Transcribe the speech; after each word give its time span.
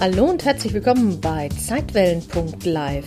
Hallo 0.00 0.26
und 0.26 0.44
herzlich 0.44 0.72
willkommen 0.74 1.20
bei 1.20 1.48
Zeitwellen.live. 1.48 3.04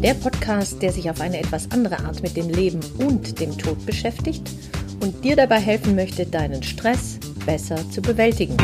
Der 0.00 0.14
Podcast, 0.14 0.80
der 0.80 0.92
sich 0.92 1.10
auf 1.10 1.20
eine 1.20 1.40
etwas 1.40 1.68
andere 1.72 1.98
Art 2.04 2.22
mit 2.22 2.36
dem 2.36 2.48
Leben 2.50 2.78
und 2.98 3.40
dem 3.40 3.58
Tod 3.58 3.84
beschäftigt 3.84 4.48
und 5.00 5.24
dir 5.24 5.34
dabei 5.34 5.58
helfen 5.58 5.96
möchte, 5.96 6.24
deinen 6.24 6.62
Stress 6.62 7.18
besser 7.44 7.78
zu 7.90 8.00
bewältigen. 8.00 8.56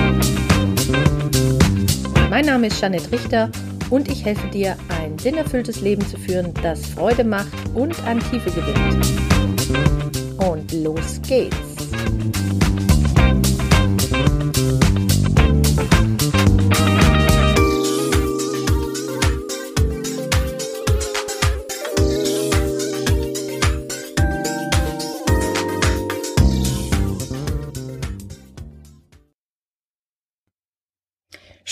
Mein 2.30 2.46
Name 2.46 2.68
ist 2.68 2.80
Janet 2.80 3.10
Richter 3.10 3.50
und 3.90 4.08
ich 4.08 4.24
helfe 4.24 4.46
dir, 4.46 4.76
ein 5.00 5.18
sinnerfülltes 5.18 5.80
Leben 5.80 6.06
zu 6.06 6.16
führen, 6.18 6.54
das 6.62 6.86
Freude 6.86 7.24
macht 7.24 7.50
und 7.74 8.00
an 8.06 8.20
Tiefe 8.30 8.52
gewinnt. 8.52 9.08
Und 10.38 10.72
los 10.72 11.20
geht's! 11.26 11.73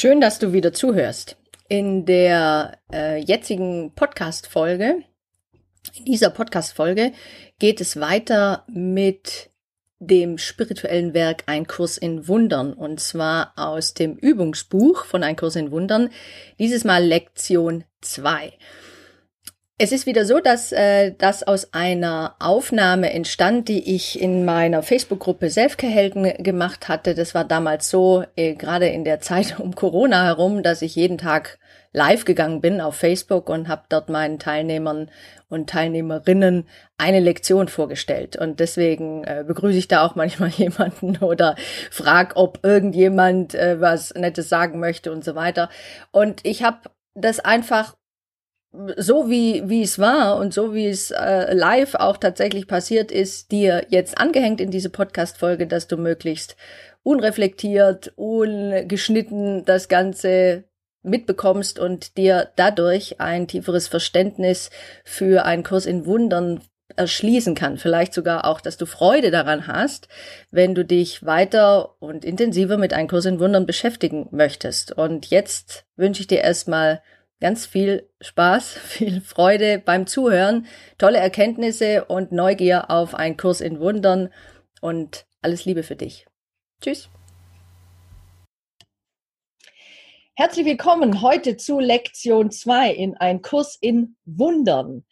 Schön, 0.02 0.20
dass 0.20 0.40
du 0.40 0.52
wieder 0.52 0.72
zuhörst. 0.72 1.36
In 1.68 2.04
der 2.06 2.76
äh, 2.92 3.18
jetzigen 3.18 3.92
Podcast-Folge, 3.94 5.04
in 5.96 6.04
dieser 6.06 6.30
Podcast-Folge 6.30 7.12
geht 7.60 7.80
es 7.80 8.00
weiter 8.00 8.64
mit 8.66 9.50
dem 10.00 10.38
spirituellen 10.38 11.14
Werk 11.14 11.44
Ein 11.46 11.68
Kurs 11.68 11.98
in 11.98 12.26
Wundern 12.26 12.72
und 12.72 12.98
zwar 12.98 13.52
aus 13.54 13.94
dem 13.94 14.16
Übungsbuch 14.16 15.04
von 15.04 15.22
Ein 15.22 15.36
Kurs 15.36 15.54
in 15.54 15.70
Wundern, 15.70 16.10
dieses 16.58 16.82
Mal 16.82 17.04
Lektion 17.04 17.84
2. 18.00 18.54
Es 19.84 19.90
ist 19.90 20.06
wieder 20.06 20.24
so, 20.24 20.38
dass 20.38 20.70
äh, 20.70 21.10
das 21.18 21.42
aus 21.42 21.74
einer 21.74 22.36
Aufnahme 22.38 23.12
entstand, 23.12 23.66
die 23.66 23.96
ich 23.96 24.22
in 24.22 24.44
meiner 24.44 24.84
Facebook-Gruppe 24.84 25.50
Selfcare-Helden 25.50 26.44
gemacht 26.44 26.88
hatte. 26.88 27.16
Das 27.16 27.34
war 27.34 27.44
damals 27.44 27.90
so, 27.90 28.22
äh, 28.36 28.54
gerade 28.54 28.86
in 28.86 29.02
der 29.02 29.18
Zeit 29.18 29.58
um 29.58 29.74
Corona 29.74 30.22
herum, 30.22 30.62
dass 30.62 30.82
ich 30.82 30.94
jeden 30.94 31.18
Tag 31.18 31.58
live 31.92 32.24
gegangen 32.24 32.60
bin 32.60 32.80
auf 32.80 32.94
Facebook 32.94 33.48
und 33.48 33.66
habe 33.66 33.82
dort 33.88 34.08
meinen 34.08 34.38
Teilnehmern 34.38 35.10
und 35.48 35.68
Teilnehmerinnen 35.68 36.68
eine 36.96 37.18
Lektion 37.18 37.66
vorgestellt. 37.66 38.36
Und 38.36 38.60
deswegen 38.60 39.24
äh, 39.24 39.42
begrüße 39.44 39.78
ich 39.78 39.88
da 39.88 40.06
auch 40.06 40.14
manchmal 40.14 40.50
jemanden 40.56 41.16
oder 41.16 41.56
frag, 41.90 42.36
ob 42.36 42.60
irgendjemand 42.62 43.56
äh, 43.56 43.80
was 43.80 44.14
Nettes 44.14 44.48
sagen 44.48 44.78
möchte 44.78 45.10
und 45.10 45.24
so 45.24 45.34
weiter. 45.34 45.70
Und 46.12 46.38
ich 46.44 46.62
habe 46.62 46.82
das 47.14 47.40
einfach 47.40 47.96
so 48.96 49.28
wie, 49.28 49.68
wie 49.68 49.82
es 49.82 49.98
war 49.98 50.38
und 50.38 50.54
so 50.54 50.74
wie 50.74 50.86
es 50.86 51.10
äh, 51.10 51.52
live 51.54 51.94
auch 51.94 52.16
tatsächlich 52.16 52.66
passiert 52.66 53.12
ist, 53.12 53.52
dir 53.52 53.86
jetzt 53.88 54.16
angehängt 54.18 54.60
in 54.60 54.70
diese 54.70 54.90
Podcast-Folge, 54.90 55.66
dass 55.66 55.88
du 55.88 55.98
möglichst 55.98 56.56
unreflektiert, 57.02 58.12
ungeschnitten 58.16 59.64
das 59.64 59.88
Ganze 59.88 60.64
mitbekommst 61.02 61.78
und 61.78 62.16
dir 62.16 62.50
dadurch 62.56 63.20
ein 63.20 63.48
tieferes 63.48 63.88
Verständnis 63.88 64.70
für 65.04 65.44
einen 65.44 65.64
Kurs 65.64 65.84
in 65.84 66.06
Wundern 66.06 66.60
erschließen 66.94 67.54
kann. 67.54 67.78
Vielleicht 67.78 68.14
sogar 68.14 68.46
auch, 68.46 68.60
dass 68.60 68.76
du 68.76 68.86
Freude 68.86 69.30
daran 69.30 69.66
hast, 69.66 70.08
wenn 70.50 70.74
du 70.74 70.84
dich 70.84 71.24
weiter 71.24 72.00
und 72.00 72.24
intensiver 72.24 72.78
mit 72.78 72.92
einem 72.92 73.08
Kurs 73.08 73.24
in 73.24 73.40
Wundern 73.40 73.66
beschäftigen 73.66 74.28
möchtest. 74.30 74.92
Und 74.92 75.26
jetzt 75.26 75.84
wünsche 75.96 76.20
ich 76.20 76.26
dir 76.26 76.40
erstmal 76.40 77.02
ganz 77.42 77.66
viel 77.66 78.08
Spaß, 78.20 78.68
viel 78.84 79.20
Freude 79.20 79.82
beim 79.84 80.06
Zuhören, 80.06 80.66
tolle 80.96 81.18
Erkenntnisse 81.18 82.04
und 82.06 82.32
Neugier 82.32 82.90
auf 82.90 83.14
einen 83.14 83.36
Kurs 83.36 83.60
in 83.60 83.80
Wundern 83.80 84.30
und 84.80 85.26
alles 85.42 85.64
Liebe 85.66 85.82
für 85.82 85.96
dich. 85.96 86.26
Tschüss. 86.80 87.10
Herzlich 90.34 90.64
willkommen 90.64 91.20
heute 91.20 91.56
zu 91.56 91.78
Lektion 91.78 92.50
2 92.50 92.92
in 92.92 93.16
ein 93.16 93.42
Kurs 93.42 93.76
in 93.78 94.16
Wundern. 94.24 95.04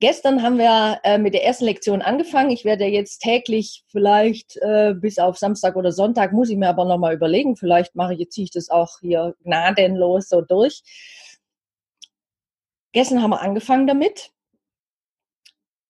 Gestern 0.00 0.42
haben 0.42 0.58
wir 0.58 1.00
äh, 1.04 1.18
mit 1.18 1.34
der 1.34 1.44
ersten 1.44 1.64
Lektion 1.64 2.02
angefangen. 2.02 2.50
Ich 2.50 2.64
werde 2.64 2.86
jetzt 2.86 3.18
täglich 3.18 3.84
vielleicht 3.88 4.56
äh, 4.62 4.94
bis 4.94 5.18
auf 5.18 5.36
Samstag 5.36 5.76
oder 5.76 5.92
Sonntag, 5.92 6.32
muss 6.32 6.50
ich 6.50 6.56
mir 6.56 6.68
aber 6.68 6.84
nochmal 6.84 7.14
überlegen. 7.14 7.56
Vielleicht 7.56 7.94
mache 7.94 8.14
ich, 8.14 8.30
ziehe 8.30 8.44
ich 8.44 8.50
das 8.50 8.70
auch 8.70 9.00
hier 9.00 9.34
gnadenlos 9.44 10.28
so 10.28 10.40
durch. 10.40 10.82
Gestern 12.92 13.22
haben 13.22 13.30
wir 13.30 13.40
angefangen 13.40 13.86
damit. 13.86 14.30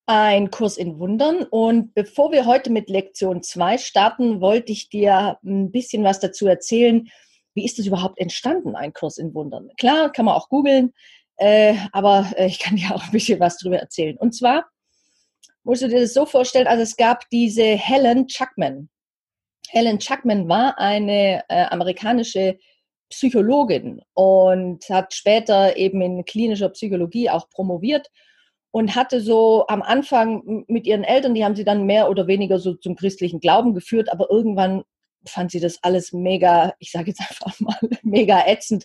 Ein 0.07 0.51
Kurs 0.51 0.77
in 0.79 0.99
Wundern. 0.99 1.45
Und 1.45 1.95
bevor 1.95 2.33
wir 2.33 2.47
heute 2.47 2.71
mit 2.71 2.89
Lektion 2.89 3.43
2 3.43 3.79
starten, 3.79 4.41
wollte 4.41 4.73
ich 4.73 4.89
dir 4.89 5.39
ein 5.45 5.71
bisschen 5.71 6.03
was 6.03 6.19
dazu 6.19 6.47
erzählen. 6.47 7.09
Wie 7.55 7.65
ist 7.65 7.79
es 7.79 7.87
überhaupt 7.87 8.19
entstanden, 8.19 8.75
ein 8.75 8.93
Kurs 8.93 9.19
in 9.19 9.35
Wundern? 9.35 9.71
Klar, 9.79 10.11
kann 10.11 10.25
man 10.25 10.35
auch 10.35 10.49
googeln, 10.49 10.95
äh, 11.37 11.77
aber 11.93 12.33
äh, 12.37 12.47
ich 12.47 12.59
kann 12.59 12.77
dir 12.77 12.95
auch 12.95 13.05
ein 13.05 13.11
bisschen 13.11 13.39
was 13.41 13.59
darüber 13.59 13.79
erzählen. 13.79 14.17
Und 14.17 14.35
zwar 14.35 14.69
musst 15.63 15.83
du 15.83 15.89
dir 15.89 16.01
das 16.01 16.15
so 16.15 16.25
vorstellen, 16.25 16.67
also 16.67 16.83
es 16.83 16.97
gab 16.97 17.29
diese 17.31 17.65
Helen 17.65 18.27
Chuckman. 18.27 18.89
Helen 19.69 19.99
Chuckman 19.99 20.49
war 20.49 20.79
eine 20.79 21.45
äh, 21.49 21.65
amerikanische 21.65 22.59
Psychologin 23.11 24.01
und 24.15 24.89
hat 24.91 25.15
später 25.15 25.77
eben 25.77 26.01
in 26.01 26.25
klinischer 26.25 26.69
Psychologie 26.71 27.31
auch 27.31 27.49
promoviert 27.51 28.11
und 28.71 28.95
hatte 28.95 29.21
so 29.21 29.67
am 29.69 29.83
Anfang 29.83 30.65
mit 30.69 30.87
ihren 30.87 31.05
Eltern, 31.05 31.35
die 31.35 31.45
haben 31.45 31.57
sie 31.57 31.65
dann 31.65 31.87
mehr 31.87 32.11
oder 32.11 32.27
weniger 32.27 32.59
so 32.59 32.75
zum 32.75 32.97
christlichen 32.97 33.41
Glauben 33.41 33.75
geführt, 33.75 34.13
aber 34.13 34.31
irgendwann 34.31 34.85
fand 35.27 35.51
sie 35.51 35.61
das 35.61 35.83
alles 35.83 36.13
mega, 36.13 36.75
ich 36.79 36.91
sage 36.91 37.09
jetzt 37.09 37.21
einfach 37.29 37.59
mal, 37.61 37.79
mega 38.03 38.47
ätzend 38.47 38.85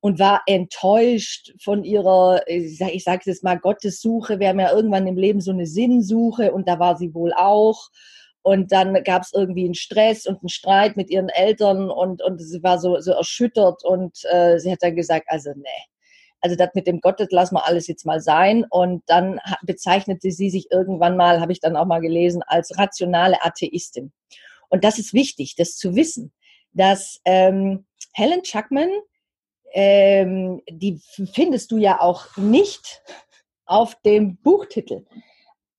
und 0.00 0.18
war 0.18 0.42
enttäuscht 0.46 1.54
von 1.62 1.82
ihrer, 1.82 2.42
ich 2.46 2.76
sage 2.76 3.00
sag 3.00 3.26
jetzt 3.26 3.42
mal, 3.42 3.58
Gottessuche. 3.58 4.38
Wir 4.38 4.48
haben 4.48 4.60
ja 4.60 4.70
irgendwann 4.70 5.06
im 5.06 5.16
Leben 5.16 5.40
so 5.40 5.50
eine 5.50 5.66
Sinnsuche 5.66 6.52
und 6.52 6.68
da 6.68 6.78
war 6.78 6.98
sie 6.98 7.14
wohl 7.14 7.32
auch. 7.32 7.88
Und 8.44 8.72
dann 8.72 9.02
gab 9.04 9.22
es 9.22 9.32
irgendwie 9.32 9.64
einen 9.64 9.74
Stress 9.74 10.26
und 10.26 10.42
einen 10.42 10.50
Streit 10.50 10.98
mit 10.98 11.08
ihren 11.08 11.30
Eltern 11.30 11.90
und, 11.90 12.22
und 12.22 12.38
sie 12.38 12.62
war 12.62 12.78
so, 12.78 13.00
so 13.00 13.12
erschüttert 13.12 13.82
und 13.84 14.18
äh, 14.30 14.58
sie 14.58 14.70
hat 14.70 14.82
dann 14.82 14.96
gesagt, 14.96 15.24
also 15.28 15.50
nee, 15.56 15.64
also 16.42 16.54
das 16.54 16.68
mit 16.74 16.86
dem 16.86 17.00
Gott, 17.00 17.18
das 17.18 17.30
lassen 17.30 17.54
wir 17.54 17.66
alles 17.66 17.86
jetzt 17.86 18.04
mal 18.04 18.20
sein. 18.20 18.66
Und 18.68 19.02
dann 19.06 19.40
bezeichnete 19.62 20.30
sie 20.30 20.50
sich 20.50 20.70
irgendwann 20.70 21.16
mal, 21.16 21.40
habe 21.40 21.52
ich 21.52 21.60
dann 21.60 21.74
auch 21.74 21.86
mal 21.86 22.02
gelesen, 22.02 22.42
als 22.46 22.78
rationale 22.78 23.42
Atheistin. 23.42 24.12
Und 24.68 24.84
das 24.84 24.98
ist 24.98 25.14
wichtig, 25.14 25.54
das 25.56 25.76
zu 25.76 25.96
wissen, 25.96 26.30
dass 26.74 27.22
ähm, 27.24 27.86
Helen 28.12 28.42
Chuckman, 28.42 28.90
ähm, 29.72 30.60
die 30.68 31.00
findest 31.32 31.70
du 31.70 31.78
ja 31.78 32.02
auch 32.02 32.36
nicht 32.36 33.02
auf 33.64 33.94
dem 34.02 34.36
Buchtitel 34.36 35.06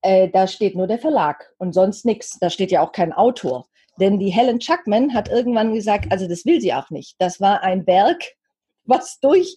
äh, 0.05 0.29
da 0.29 0.47
steht 0.47 0.75
nur 0.75 0.87
der 0.87 0.99
Verlag 0.99 1.51
und 1.57 1.73
sonst 1.73 2.05
nichts. 2.05 2.37
Da 2.39 2.49
steht 2.49 2.71
ja 2.71 2.81
auch 2.81 2.91
kein 2.91 3.11
Autor. 3.11 3.67
Denn 3.99 4.19
die 4.19 4.29
Helen 4.29 4.59
Chuckman 4.59 5.13
hat 5.13 5.29
irgendwann 5.29 5.73
gesagt, 5.73 6.11
also 6.11 6.27
das 6.27 6.45
will 6.45 6.61
sie 6.61 6.73
auch 6.73 6.89
nicht. 6.91 7.15
Das 7.17 7.41
war 7.41 7.63
ein 7.63 7.87
Werk, 7.87 8.23
was 8.83 9.19
durch, 9.19 9.55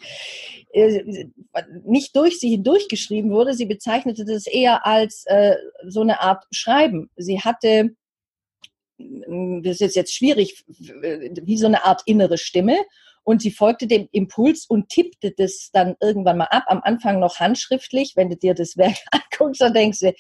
äh, 0.73 1.27
nicht 1.85 2.17
durch 2.17 2.41
sie 2.41 2.49
hindurchgeschrieben 2.51 3.31
wurde. 3.31 3.53
Sie 3.53 3.67
bezeichnete 3.67 4.25
das 4.25 4.47
eher 4.47 4.87
als 4.87 5.25
äh, 5.27 5.57
so 5.87 6.01
eine 6.01 6.23
Art 6.23 6.45
Schreiben. 6.51 7.11
Sie 7.17 7.41
hatte, 7.41 7.91
das 8.97 9.81
ist 9.83 9.97
jetzt 9.97 10.15
schwierig, 10.15 10.65
wie 10.67 11.59
so 11.59 11.67
eine 11.67 11.85
Art 11.85 12.03
innere 12.07 12.39
Stimme 12.39 12.79
und 13.29 13.43
sie 13.43 13.51
folgte 13.51 13.87
dem 13.87 14.09
Impuls 14.11 14.65
und 14.65 14.89
tippte 14.89 15.33
das 15.37 15.69
dann 15.75 15.97
irgendwann 16.01 16.39
mal 16.39 16.47
ab. 16.47 16.65
Am 16.69 16.81
Anfang 16.83 17.21
noch 17.21 17.41
handschriftlich. 17.41 18.15
Wenn 18.17 18.31
du 18.31 18.37
dir 18.37 18.55
das 18.55 18.79
Werk 18.79 18.97
anguckst, 19.13 19.61
dann 19.61 19.75
denkst 19.75 19.99
du, 19.99 20.15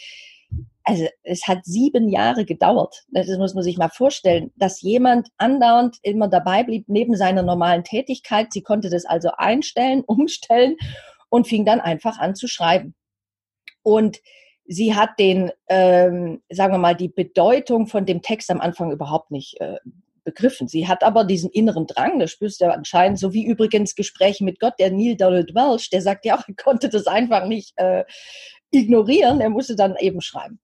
also 0.84 1.06
es 1.22 1.46
hat 1.46 1.64
sieben 1.64 2.10
Jahre 2.10 2.44
gedauert. 2.44 3.06
Das 3.10 3.26
muss 3.38 3.54
man 3.54 3.64
sich 3.64 3.78
mal 3.78 3.88
vorstellen, 3.88 4.52
dass 4.56 4.82
jemand 4.82 5.30
andauernd 5.38 5.96
immer 6.02 6.28
dabei 6.28 6.64
blieb 6.64 6.84
neben 6.90 7.16
seiner 7.16 7.42
normalen 7.42 7.82
Tätigkeit. 7.82 8.52
Sie 8.52 8.60
konnte 8.60 8.90
das 8.90 9.06
also 9.06 9.30
einstellen, 9.38 10.04
umstellen 10.06 10.76
und 11.30 11.48
fing 11.48 11.64
dann 11.64 11.80
einfach 11.80 12.18
an 12.18 12.34
zu 12.34 12.46
schreiben. 12.46 12.94
Und 13.82 14.18
sie 14.66 14.94
hat 14.94 15.18
den, 15.18 15.50
ähm, 15.70 16.42
sagen 16.50 16.74
wir 16.74 16.78
mal, 16.78 16.94
die 16.94 17.08
Bedeutung 17.08 17.86
von 17.86 18.04
dem 18.04 18.20
Text 18.20 18.50
am 18.50 18.60
Anfang 18.60 18.92
überhaupt 18.92 19.30
nicht 19.30 19.58
äh, 19.62 19.78
begriffen. 20.28 20.68
Sie 20.68 20.86
hat 20.86 21.02
aber 21.02 21.24
diesen 21.24 21.50
inneren 21.50 21.86
Drang, 21.86 22.18
das 22.18 22.32
spürst 22.32 22.60
du 22.60 22.66
ja 22.66 22.72
anscheinend, 22.72 23.18
so 23.18 23.32
wie 23.32 23.46
übrigens 23.46 23.94
Gespräche 23.94 24.44
mit 24.44 24.60
Gott, 24.60 24.74
der 24.78 24.90
Neil 24.90 25.16
Donald 25.16 25.54
Welch, 25.54 25.88
der 25.88 26.02
sagt 26.02 26.26
ja 26.26 26.36
auch, 26.36 26.46
er 26.46 26.54
konnte 26.54 26.90
das 26.90 27.06
einfach 27.06 27.46
nicht 27.46 27.72
äh, 27.76 28.04
ignorieren, 28.70 29.40
er 29.40 29.48
musste 29.48 29.74
dann 29.74 29.96
eben 29.96 30.20
schreiben. 30.20 30.60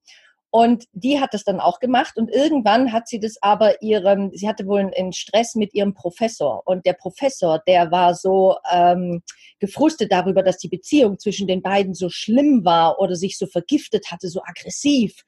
Und 0.51 0.85
die 0.93 1.19
hat 1.19 1.33
das 1.33 1.43
dann 1.43 1.59
auch 1.59 1.79
gemacht 1.79 2.15
und 2.15 2.29
irgendwann 2.29 2.93
hat 2.93 3.07
sie 3.07 3.19
das 3.19 3.35
aber 3.41 3.81
ihrem, 3.81 4.31
sie 4.35 4.47
hatte 4.47 4.67
wohl 4.67 4.79
einen 4.79 5.11
Stress 5.13 5.55
mit 5.55 5.73
ihrem 5.73 5.95
Professor 5.95 6.61
und 6.65 6.85
der 6.85 6.93
Professor, 6.93 7.61
der 7.67 7.91
war 7.91 8.13
so 8.13 8.55
ähm, 8.71 9.23
gefrustet 9.59 10.11
darüber, 10.11 10.43
dass 10.43 10.59
die 10.59 10.69
Beziehung 10.69 11.17
zwischen 11.17 11.47
den 11.47 11.63
beiden 11.63 11.95
so 11.95 12.09
schlimm 12.09 12.63
war 12.63 12.99
oder 12.99 13.15
sich 13.15 13.37
so 13.37 13.47
vergiftet 13.47 14.11
hatte, 14.11 14.29
so 14.29 14.41
aggressiv. 14.43 15.23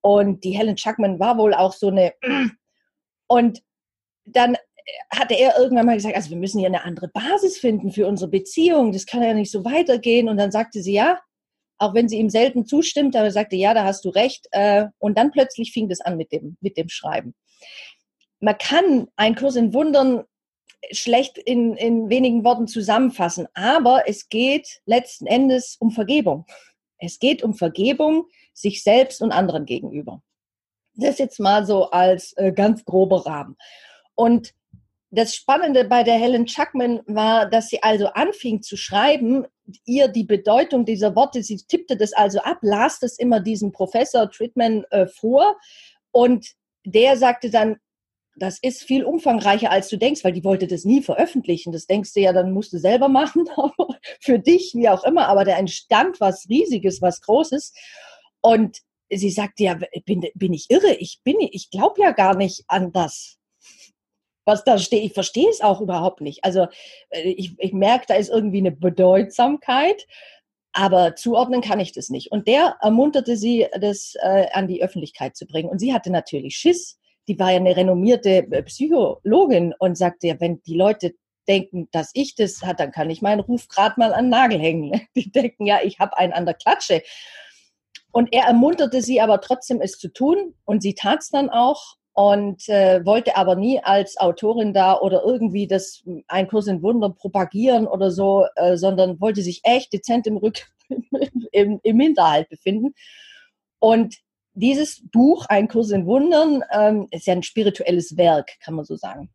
Und 0.00 0.42
die 0.42 0.56
Helen 0.56 0.76
Chuckman 0.76 1.20
war 1.20 1.36
wohl 1.38 1.54
auch 1.54 1.74
so 1.74 1.88
eine 1.88 2.14
und 3.26 3.60
dann 4.24 4.56
hatte 5.10 5.34
er 5.34 5.58
irgendwann 5.58 5.86
mal 5.86 5.96
gesagt, 5.96 6.16
also 6.16 6.30
wir 6.30 6.36
müssen 6.36 6.58
hier 6.58 6.68
eine 6.68 6.84
andere 6.84 7.08
Basis 7.08 7.58
finden 7.58 7.90
für 7.90 8.06
unsere 8.06 8.30
Beziehung. 8.30 8.92
Das 8.92 9.06
kann 9.06 9.22
ja 9.22 9.34
nicht 9.34 9.50
so 9.50 9.64
weitergehen. 9.64 10.28
Und 10.28 10.36
dann 10.36 10.50
sagte 10.50 10.82
sie, 10.82 10.92
ja, 10.92 11.20
auch 11.78 11.94
wenn 11.94 12.08
sie 12.08 12.18
ihm 12.18 12.30
selten 12.30 12.66
zustimmt, 12.66 13.16
aber 13.16 13.26
er 13.26 13.32
sagte, 13.32 13.56
ja, 13.56 13.74
da 13.74 13.84
hast 13.84 14.04
du 14.04 14.10
recht. 14.10 14.46
Äh, 14.52 14.86
und 14.98 15.18
dann 15.18 15.30
plötzlich 15.30 15.72
fing 15.72 15.88
das 15.88 16.00
an 16.00 16.16
mit 16.16 16.32
dem, 16.32 16.56
mit 16.60 16.76
dem 16.76 16.88
Schreiben. 16.88 17.34
Man 18.40 18.58
kann 18.58 19.08
einen 19.16 19.36
Kurs 19.36 19.56
in 19.56 19.72
Wundern 19.72 20.24
schlecht 20.90 21.38
in, 21.38 21.76
in 21.76 22.10
wenigen 22.10 22.44
Worten 22.44 22.66
zusammenfassen, 22.66 23.48
aber 23.54 24.06
es 24.06 24.28
geht 24.28 24.82
letzten 24.84 25.26
Endes 25.26 25.76
um 25.80 25.90
Vergebung. 25.90 26.44
Es 26.98 27.18
geht 27.18 27.42
um 27.42 27.54
Vergebung 27.54 28.26
sich 28.52 28.82
selbst 28.82 29.22
und 29.22 29.32
anderen 29.32 29.64
gegenüber. 29.64 30.22
Das 30.94 31.18
jetzt 31.18 31.40
mal 31.40 31.66
so 31.66 31.90
als 31.90 32.34
äh, 32.36 32.52
ganz 32.52 32.84
grober 32.84 33.26
Rahmen. 33.26 33.56
Und 34.14 34.54
das 35.10 35.34
Spannende 35.34 35.84
bei 35.84 36.02
der 36.02 36.14
Helen 36.14 36.46
Chuckman 36.46 37.00
war, 37.06 37.48
dass 37.48 37.68
sie 37.68 37.82
also 37.82 38.08
anfing 38.08 38.62
zu 38.62 38.76
schreiben, 38.76 39.46
ihr 39.84 40.08
die 40.08 40.24
Bedeutung 40.24 40.84
dieser 40.84 41.14
Worte, 41.14 41.42
sie 41.42 41.56
tippte 41.56 41.96
das 41.96 42.12
also 42.12 42.40
ab, 42.40 42.58
las 42.62 42.98
das 42.98 43.18
immer 43.18 43.40
diesem 43.40 43.72
Professor 43.72 44.30
Tritman 44.30 44.84
äh, 44.90 45.06
vor 45.06 45.56
und 46.10 46.48
der 46.84 47.16
sagte 47.16 47.50
dann, 47.50 47.76
das 48.36 48.58
ist 48.60 48.82
viel 48.82 49.04
umfangreicher, 49.04 49.70
als 49.70 49.88
du 49.88 49.96
denkst, 49.96 50.24
weil 50.24 50.32
die 50.32 50.44
wollte 50.44 50.66
das 50.66 50.84
nie 50.84 51.02
veröffentlichen. 51.02 51.72
Das 51.72 51.86
denkst 51.86 52.12
du 52.14 52.20
ja, 52.20 52.32
dann 52.32 52.50
musst 52.50 52.72
du 52.72 52.78
selber 52.78 53.08
machen, 53.08 53.48
für 54.20 54.40
dich, 54.40 54.72
wie 54.74 54.88
auch 54.88 55.04
immer. 55.04 55.28
Aber 55.28 55.44
da 55.44 55.56
entstand 55.56 56.20
was 56.20 56.48
Riesiges, 56.48 57.00
was 57.00 57.20
Großes. 57.20 57.72
Und 58.40 58.78
sie 59.08 59.30
sagte 59.30 59.62
ja, 59.62 59.78
bin, 60.04 60.24
bin 60.34 60.52
ich 60.52 60.66
irre? 60.68 60.94
Ich 60.94 61.20
bin, 61.22 61.36
ich 61.38 61.70
glaube 61.70 62.00
ja 62.00 62.10
gar 62.10 62.36
nicht 62.36 62.64
an 62.66 62.92
das 62.92 63.38
was 64.44 64.64
da 64.64 64.78
steht. 64.78 65.04
Ich 65.04 65.14
verstehe 65.14 65.48
es 65.48 65.60
auch 65.60 65.80
überhaupt 65.80 66.20
nicht. 66.20 66.44
Also 66.44 66.66
äh, 67.10 67.22
ich, 67.30 67.54
ich 67.58 67.72
merke, 67.72 68.06
da 68.08 68.14
ist 68.14 68.30
irgendwie 68.30 68.58
eine 68.58 68.72
Bedeutsamkeit, 68.72 70.06
aber 70.72 71.14
zuordnen 71.14 71.60
kann 71.60 71.80
ich 71.80 71.92
das 71.92 72.10
nicht. 72.10 72.32
Und 72.32 72.48
der 72.48 72.76
ermunterte 72.80 73.36
sie, 73.36 73.66
das 73.80 74.14
äh, 74.20 74.46
an 74.52 74.66
die 74.66 74.82
Öffentlichkeit 74.82 75.36
zu 75.36 75.46
bringen. 75.46 75.68
Und 75.68 75.78
sie 75.78 75.94
hatte 75.94 76.10
natürlich 76.10 76.56
Schiss. 76.56 76.98
Die 77.28 77.38
war 77.38 77.50
ja 77.50 77.56
eine 77.56 77.76
renommierte 77.76 78.46
äh, 78.50 78.62
Psychologin 78.64 79.74
und 79.78 79.96
sagte 79.96 80.26
ja, 80.26 80.40
wenn 80.40 80.62
die 80.62 80.76
Leute 80.76 81.14
denken, 81.46 81.88
dass 81.92 82.10
ich 82.14 82.34
das 82.34 82.62
hat, 82.62 82.80
dann 82.80 82.90
kann 82.90 83.10
ich 83.10 83.22
meinen 83.22 83.40
Ruf 83.40 83.68
gerade 83.68 83.94
mal 83.98 84.12
an 84.12 84.26
den 84.26 84.30
Nagel 84.30 84.58
hängen. 84.58 85.06
Die 85.14 85.30
denken 85.30 85.66
ja, 85.66 85.80
ich 85.82 85.98
habe 85.98 86.16
einen 86.16 86.32
an 86.32 86.46
der 86.46 86.54
Klatsche. 86.54 87.02
Und 88.12 88.32
er 88.32 88.44
ermunterte 88.44 89.02
sie 89.02 89.20
aber 89.20 89.40
trotzdem, 89.40 89.80
es 89.80 89.98
zu 89.98 90.08
tun. 90.08 90.54
Und 90.64 90.82
sie 90.82 90.94
tat 90.94 91.20
es 91.20 91.30
dann 91.30 91.50
auch 91.50 91.96
und 92.14 92.68
äh, 92.68 93.04
wollte 93.04 93.36
aber 93.36 93.56
nie 93.56 93.80
als 93.82 94.16
Autorin 94.18 94.72
da 94.72 94.98
oder 94.98 95.24
irgendwie 95.24 95.66
das 95.66 96.04
ein 96.28 96.46
Kurs 96.46 96.68
in 96.68 96.80
Wundern 96.80 97.16
propagieren 97.16 97.88
oder 97.88 98.12
so, 98.12 98.46
äh, 98.54 98.76
sondern 98.76 99.20
wollte 99.20 99.42
sich 99.42 99.60
echt 99.64 99.92
dezent 99.92 100.28
im 100.28 100.36
Rück 100.36 100.64
im, 101.52 101.80
im 101.82 102.00
Hinterhalt 102.00 102.48
befinden. 102.48 102.94
Und 103.80 104.16
dieses 104.54 105.02
Buch, 105.10 105.46
Ein 105.48 105.66
Kurs 105.66 105.90
in 105.90 106.06
Wundern, 106.06 106.62
ähm, 106.70 107.08
ist 107.10 107.26
ja 107.26 107.34
ein 107.34 107.42
spirituelles 107.42 108.16
Werk, 108.16 108.60
kann 108.60 108.74
man 108.74 108.84
so 108.84 108.94
sagen. 108.94 109.30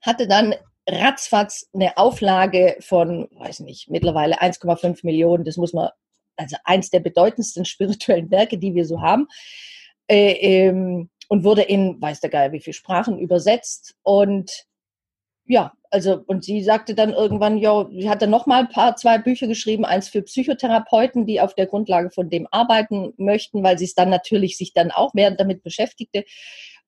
Hatte 0.00 0.26
dann 0.26 0.54
ratzfatz 0.88 1.68
eine 1.74 1.98
Auflage 1.98 2.76
von, 2.80 3.28
weiß 3.32 3.60
nicht, 3.60 3.90
mittlerweile 3.90 4.40
1,5 4.40 5.00
Millionen. 5.02 5.44
Das 5.44 5.58
muss 5.58 5.74
man, 5.74 5.90
also 6.36 6.56
eins 6.64 6.88
der 6.88 7.00
bedeutendsten 7.00 7.64
spirituellen 7.66 8.30
Werke, 8.30 8.56
die 8.56 8.74
wir 8.74 8.86
so 8.86 9.02
haben. 9.02 9.28
Äh, 10.08 10.32
ähm, 10.32 11.10
und 11.28 11.44
wurde 11.44 11.62
in, 11.62 12.00
weiß 12.00 12.20
der 12.20 12.30
Geil, 12.30 12.52
wie 12.52 12.60
viele 12.60 12.74
Sprachen 12.74 13.18
übersetzt. 13.18 13.96
Und 14.02 14.66
ja, 15.44 15.72
also, 15.90 16.22
und 16.26 16.44
sie 16.44 16.62
sagte 16.62 16.94
dann 16.94 17.12
irgendwann, 17.12 17.58
ja, 17.58 17.86
sie 17.90 18.10
hatte 18.10 18.26
noch 18.26 18.46
mal 18.46 18.60
ein 18.60 18.68
paar, 18.68 18.96
zwei 18.96 19.18
Bücher 19.18 19.46
geschrieben, 19.46 19.84
eins 19.84 20.08
für 20.08 20.22
Psychotherapeuten, 20.22 21.24
die 21.26 21.40
auf 21.40 21.54
der 21.54 21.66
Grundlage 21.66 22.10
von 22.10 22.28
dem 22.28 22.48
arbeiten 22.50 23.14
möchten, 23.16 23.62
weil 23.62 23.78
sie 23.78 23.84
es 23.84 23.94
dann 23.94 24.10
natürlich 24.10 24.56
sich 24.58 24.72
dann 24.72 24.90
auch 24.90 25.14
mehr 25.14 25.30
damit 25.30 25.62
beschäftigte. 25.62 26.24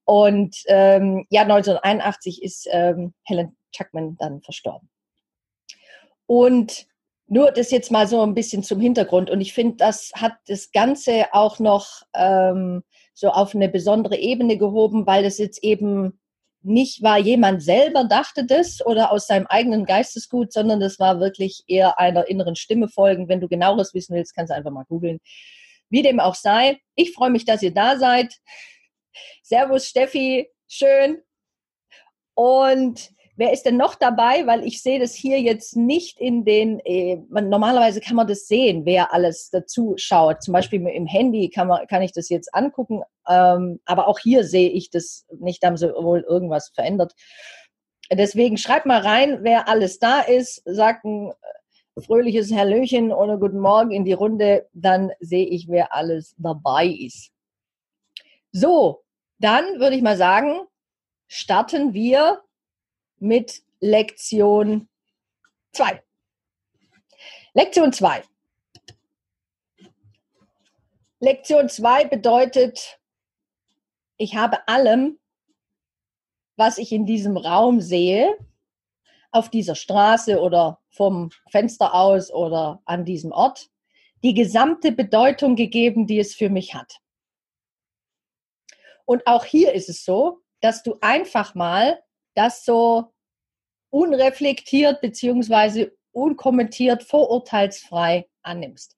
Und 0.05 0.57
ähm, 0.67 1.27
ja, 1.31 1.43
1981 1.43 2.43
ist 2.43 2.69
ähm, 2.71 3.15
Helen 3.25 3.57
Chuckman 3.73 4.17
dann 4.19 4.41
verstorben. 4.43 4.89
Und 6.27 6.87
nur 7.29 7.53
das 7.53 7.71
jetzt 7.71 7.91
mal 7.91 8.09
so 8.09 8.23
ein 8.23 8.35
bisschen 8.35 8.63
zum 8.63 8.81
Hintergrund. 8.81 9.31
Und 9.31 9.41
ich 9.41 9.53
finde, 9.53 9.77
das 9.77 10.11
hat 10.15 10.33
das 10.47 10.73
Ganze 10.73 11.27
auch 11.33 11.59
noch 11.59 12.03
ähm, 12.15 12.83
so 13.15 13.29
auf 13.29 13.55
eine 13.55 13.69
besondere 13.69 14.17
Ebene 14.17 14.57
gehoben, 14.57 15.07
weil 15.07 15.25
es 15.25 15.39
jetzt 15.39 15.63
eben 15.63 16.19
nicht 16.63 17.03
war, 17.03 17.19
jemand 17.19 17.63
selber 17.63 18.05
dachte 18.05 18.45
das 18.45 18.85
oder 18.85 19.13
aus 19.13 19.27
seinem 19.27 19.47
eigenen 19.47 19.85
Geistesgut, 19.85 20.53
sondern 20.53 20.81
das 20.81 20.99
war 20.99 21.21
wirklich 21.21 21.63
eher 21.67 21.99
einer 21.99 22.29
inneren 22.29 22.57
Stimme 22.57 22.89
folgen. 22.89 23.29
Wenn 23.29 23.41
du 23.41 23.49
genaueres 23.49 23.95
wissen 23.95 24.17
willst, 24.17 24.35
kannst 24.35 24.51
du 24.51 24.57
einfach 24.57 24.71
mal 24.71 24.85
googeln. 24.89 25.19
Wie 25.91 26.03
dem 26.03 26.21
auch 26.21 26.35
sei, 26.35 26.79
ich 26.95 27.13
freue 27.13 27.31
mich, 27.31 27.45
dass 27.45 27.63
ihr 27.63 27.73
da 27.73 27.97
seid. 27.97 28.35
Servus 29.43 29.87
Steffi, 29.87 30.51
schön. 30.67 31.23
Und 32.35 33.11
Wer 33.39 33.53
ist 33.53 33.63
denn 33.63 33.77
noch 33.77 33.95
dabei? 33.95 34.49
Weil 34.49 34.67
ich 34.67 34.83
sehe 34.83 34.99
das 34.99 35.15
hier 35.15 35.41
jetzt 35.41 35.77
nicht 35.77 36.19
in 36.19 36.45
den, 36.45 36.81
äh, 36.81 37.19
normalerweise 37.29 38.01
kann 38.01 38.17
man 38.17 38.27
das 38.27 38.49
sehen, 38.49 38.85
wer 38.85 39.15
alles 39.15 39.51
dazu 39.51 39.95
schaut. 39.97 40.43
Zum 40.43 40.53
Beispiel 40.53 40.85
im 40.89 41.07
Handy 41.07 41.49
kann, 41.49 41.69
man, 41.69 41.87
kann 41.87 42.03
ich 42.03 42.11
das 42.11 42.31
jetzt 42.31 42.53
angucken, 42.53 43.03
ähm, 43.29 43.79
aber 43.85 44.09
auch 44.09 44.19
hier 44.19 44.43
sehe 44.43 44.71
ich 44.71 44.91
das 44.91 45.25
nicht, 45.39 45.63
da 45.63 45.69
haben 45.69 45.77
sie 45.77 45.89
wohl 45.89 46.27
irgendwas 46.29 46.71
verändert. 46.75 47.15
Deswegen 48.11 48.57
schreibt 48.57 48.87
mal 48.87 49.03
rein, 49.03 49.39
wer 49.43 49.69
alles 49.69 50.01
da 50.01 50.19
ist, 50.19 50.61
sagt 50.65 51.05
ein 51.05 51.31
äh, 51.31 52.01
fröhliches 52.01 52.53
Hallöchen 52.53 53.13
oder 53.13 53.39
Guten 53.39 53.61
Morgen 53.61 53.93
in 53.93 54.05
die 54.05 54.15
Runde, 54.15 54.69
dann 54.73 55.13
sehe 55.21 55.47
ich, 55.47 55.69
wer 55.69 55.95
alles 55.95 56.35
dabei 56.39 56.87
ist. 56.87 57.31
So, 58.51 59.05
dann 59.39 59.79
würde 59.79 59.95
ich 59.95 60.03
mal 60.03 60.17
sagen, 60.17 60.59
starten 61.29 61.95
wir 61.95 62.43
mit 63.21 63.63
Lektion 63.81 64.89
2. 65.73 66.03
Lektion 67.55 67.93
2. 67.93 68.23
Lektion 71.21 71.69
2 71.69 72.05
bedeutet, 72.05 73.01
ich 74.17 74.37
habe 74.37 74.67
allem, 74.69 75.19
was 76.57 76.79
ich 76.79 76.93
in 76.93 77.07
diesem 77.07 77.37
Raum 77.37 77.81
sehe, 77.81 78.37
auf 79.31 79.51
dieser 79.51 79.75
Straße 79.75 80.41
oder 80.41 80.81
vom 80.91 81.31
Fenster 81.51 81.95
aus 81.95 82.33
oder 82.33 82.81
an 82.85 83.05
diesem 83.05 83.33
Ort, 83.33 83.71
die 84.23 84.35
gesamte 84.35 84.93
Bedeutung 84.93 85.55
gegeben, 85.55 86.07
die 86.07 86.19
es 86.19 86.35
für 86.35 86.51
mich 86.51 86.75
hat. 86.75 86.99
Und 89.05 89.27
auch 89.27 89.45
hier 89.45 89.73
ist 89.73 89.89
es 89.89 90.05
so, 90.05 90.41
dass 90.61 90.83
du 90.83 90.97
einfach 91.01 91.55
mal 91.55 92.03
das 92.39 92.65
so 92.65 93.07
unreflektiert 93.91 95.01
beziehungsweise 95.01 95.93
unkommentiert, 96.13 97.03
vorurteilsfrei 97.03 98.27
annimmst. 98.43 98.97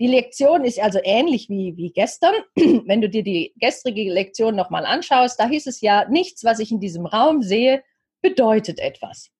Die 0.00 0.06
Lektion 0.06 0.64
ist 0.64 0.80
also 0.80 0.98
ähnlich 1.04 1.48
wie, 1.48 1.76
wie 1.76 1.92
gestern. 1.92 2.34
Wenn 2.56 3.00
du 3.00 3.08
dir 3.08 3.22
die 3.22 3.52
gestrige 3.56 4.10
Lektion 4.10 4.56
nochmal 4.56 4.86
anschaust, 4.86 5.38
da 5.38 5.46
hieß 5.46 5.66
es 5.66 5.80
ja, 5.82 6.08
nichts, 6.08 6.42
was 6.42 6.58
ich 6.58 6.72
in 6.72 6.80
diesem 6.80 7.06
Raum 7.06 7.42
sehe, 7.42 7.84
bedeutet 8.22 8.80
etwas. 8.80 9.30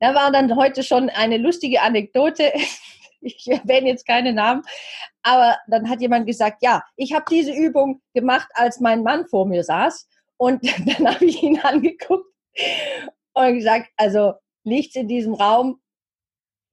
Da 0.00 0.14
war 0.14 0.30
dann 0.30 0.54
heute 0.56 0.82
schon 0.82 1.08
eine 1.08 1.38
lustige 1.38 1.82
Anekdote. 1.82 2.52
Ich 3.26 3.46
erwähne 3.46 3.88
jetzt 3.88 4.06
keine 4.06 4.34
Namen, 4.34 4.60
aber 5.22 5.56
dann 5.68 5.88
hat 5.88 6.02
jemand 6.02 6.26
gesagt, 6.26 6.62
ja, 6.62 6.82
ich 6.94 7.14
habe 7.14 7.24
diese 7.30 7.54
Übung 7.54 8.02
gemacht, 8.12 8.48
als 8.52 8.80
mein 8.80 9.02
Mann 9.02 9.26
vor 9.28 9.46
mir 9.46 9.64
saß. 9.64 10.06
Und 10.36 10.62
dann 10.98 11.08
habe 11.08 11.24
ich 11.24 11.42
ihn 11.42 11.58
angeguckt 11.60 12.33
und 13.34 13.54
gesagt, 13.54 13.90
also 13.96 14.34
nichts 14.64 14.96
in 14.96 15.08
diesem 15.08 15.34
Raum 15.34 15.80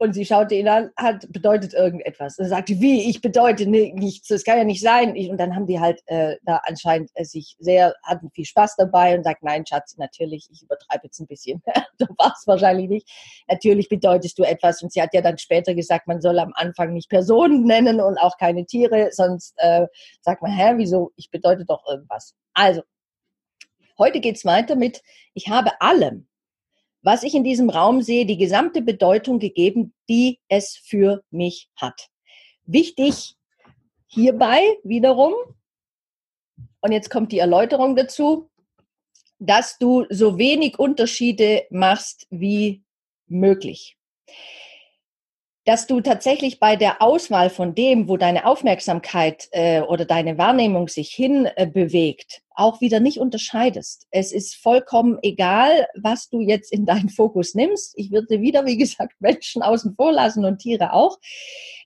Und 0.01 0.13
sie 0.13 0.25
schaute 0.25 0.55
ihn 0.55 0.67
an, 0.67 0.89
hat 0.97 1.31
bedeutet 1.31 1.75
irgendetwas. 1.75 2.39
Und 2.39 2.47
sagte, 2.47 2.73
wie, 2.81 3.07
ich 3.07 3.21
bedeute 3.21 3.67
nichts, 3.67 4.29
das 4.29 4.43
kann 4.43 4.57
ja 4.57 4.63
nicht 4.63 4.81
sein. 4.81 5.15
Und 5.29 5.37
dann 5.37 5.55
haben 5.55 5.67
die 5.67 5.79
halt 5.79 6.01
äh, 6.07 6.37
da 6.41 6.59
anscheinend 6.65 7.11
äh, 7.13 7.23
sich 7.23 7.55
sehr, 7.59 7.93
hatten 8.01 8.31
viel 8.31 8.45
Spaß 8.45 8.77
dabei 8.77 9.15
und 9.15 9.23
sagt, 9.23 9.43
nein, 9.43 9.63
Schatz, 9.63 9.97
natürlich, 9.97 10.49
ich 10.51 10.63
übertreibe 10.63 11.03
jetzt 11.03 11.19
ein 11.19 11.27
bisschen. 11.27 11.61
da 11.99 12.07
war 12.17 12.33
es 12.35 12.47
wahrscheinlich 12.47 12.89
nicht. 12.89 13.11
Natürlich 13.47 13.89
bedeutest 13.89 14.39
du 14.39 14.43
etwas. 14.43 14.81
Und 14.81 14.91
sie 14.91 15.03
hat 15.03 15.13
ja 15.13 15.21
dann 15.21 15.37
später 15.37 15.75
gesagt, 15.75 16.07
man 16.07 16.19
soll 16.19 16.39
am 16.39 16.53
Anfang 16.55 16.93
nicht 16.93 17.07
Personen 17.07 17.65
nennen 17.65 18.01
und 18.01 18.17
auch 18.17 18.37
keine 18.39 18.65
Tiere, 18.65 19.09
sonst 19.11 19.53
äh, 19.57 19.85
sagt 20.21 20.41
man, 20.41 20.51
hä, 20.51 20.73
wieso, 20.77 21.11
ich 21.15 21.29
bedeute 21.29 21.63
doch 21.63 21.85
irgendwas. 21.87 22.33
Also, 22.55 22.81
heute 24.01 24.19
geht's 24.19 24.45
weiter 24.45 24.75
mit, 24.75 25.03
ich 25.35 25.49
habe 25.49 25.79
allem, 25.79 26.27
was 27.03 27.21
ich 27.21 27.35
in 27.35 27.43
diesem 27.43 27.69
Raum 27.69 28.01
sehe, 28.01 28.25
die 28.25 28.37
gesamte 28.37 28.81
Bedeutung 28.81 29.37
gegeben, 29.37 29.93
die 30.09 30.39
es 30.47 30.75
für 30.75 31.23
mich 31.29 31.69
hat. 31.75 32.09
Wichtig 32.65 33.35
hierbei 34.07 34.61
wiederum, 34.83 35.33
und 36.81 36.91
jetzt 36.91 37.11
kommt 37.11 37.31
die 37.31 37.37
Erläuterung 37.37 37.95
dazu, 37.95 38.49
dass 39.37 39.77
du 39.77 40.05
so 40.09 40.39
wenig 40.39 40.79
Unterschiede 40.79 41.67
machst 41.69 42.25
wie 42.31 42.83
möglich 43.27 43.97
dass 45.71 45.87
du 45.87 46.01
tatsächlich 46.01 46.59
bei 46.59 46.75
der 46.75 47.01
Auswahl 47.01 47.49
von 47.49 47.73
dem, 47.73 48.09
wo 48.09 48.17
deine 48.17 48.45
Aufmerksamkeit 48.45 49.47
äh, 49.51 49.79
oder 49.79 50.03
deine 50.03 50.37
Wahrnehmung 50.37 50.89
sich 50.89 51.11
hin 51.11 51.47
äh, 51.55 51.65
bewegt, 51.65 52.41
auch 52.53 52.81
wieder 52.81 52.99
nicht 52.99 53.21
unterscheidest. 53.21 54.05
Es 54.11 54.33
ist 54.33 54.53
vollkommen 54.55 55.17
egal, 55.21 55.87
was 55.95 56.27
du 56.27 56.41
jetzt 56.41 56.73
in 56.73 56.85
deinen 56.85 57.07
Fokus 57.07 57.55
nimmst. 57.55 57.93
Ich 57.95 58.11
würde 58.11 58.41
wieder, 58.41 58.65
wie 58.65 58.75
gesagt, 58.75 59.13
Menschen 59.21 59.61
außen 59.61 59.95
vor 59.95 60.11
lassen 60.11 60.43
und 60.43 60.57
Tiere 60.57 60.91
auch, 60.91 61.19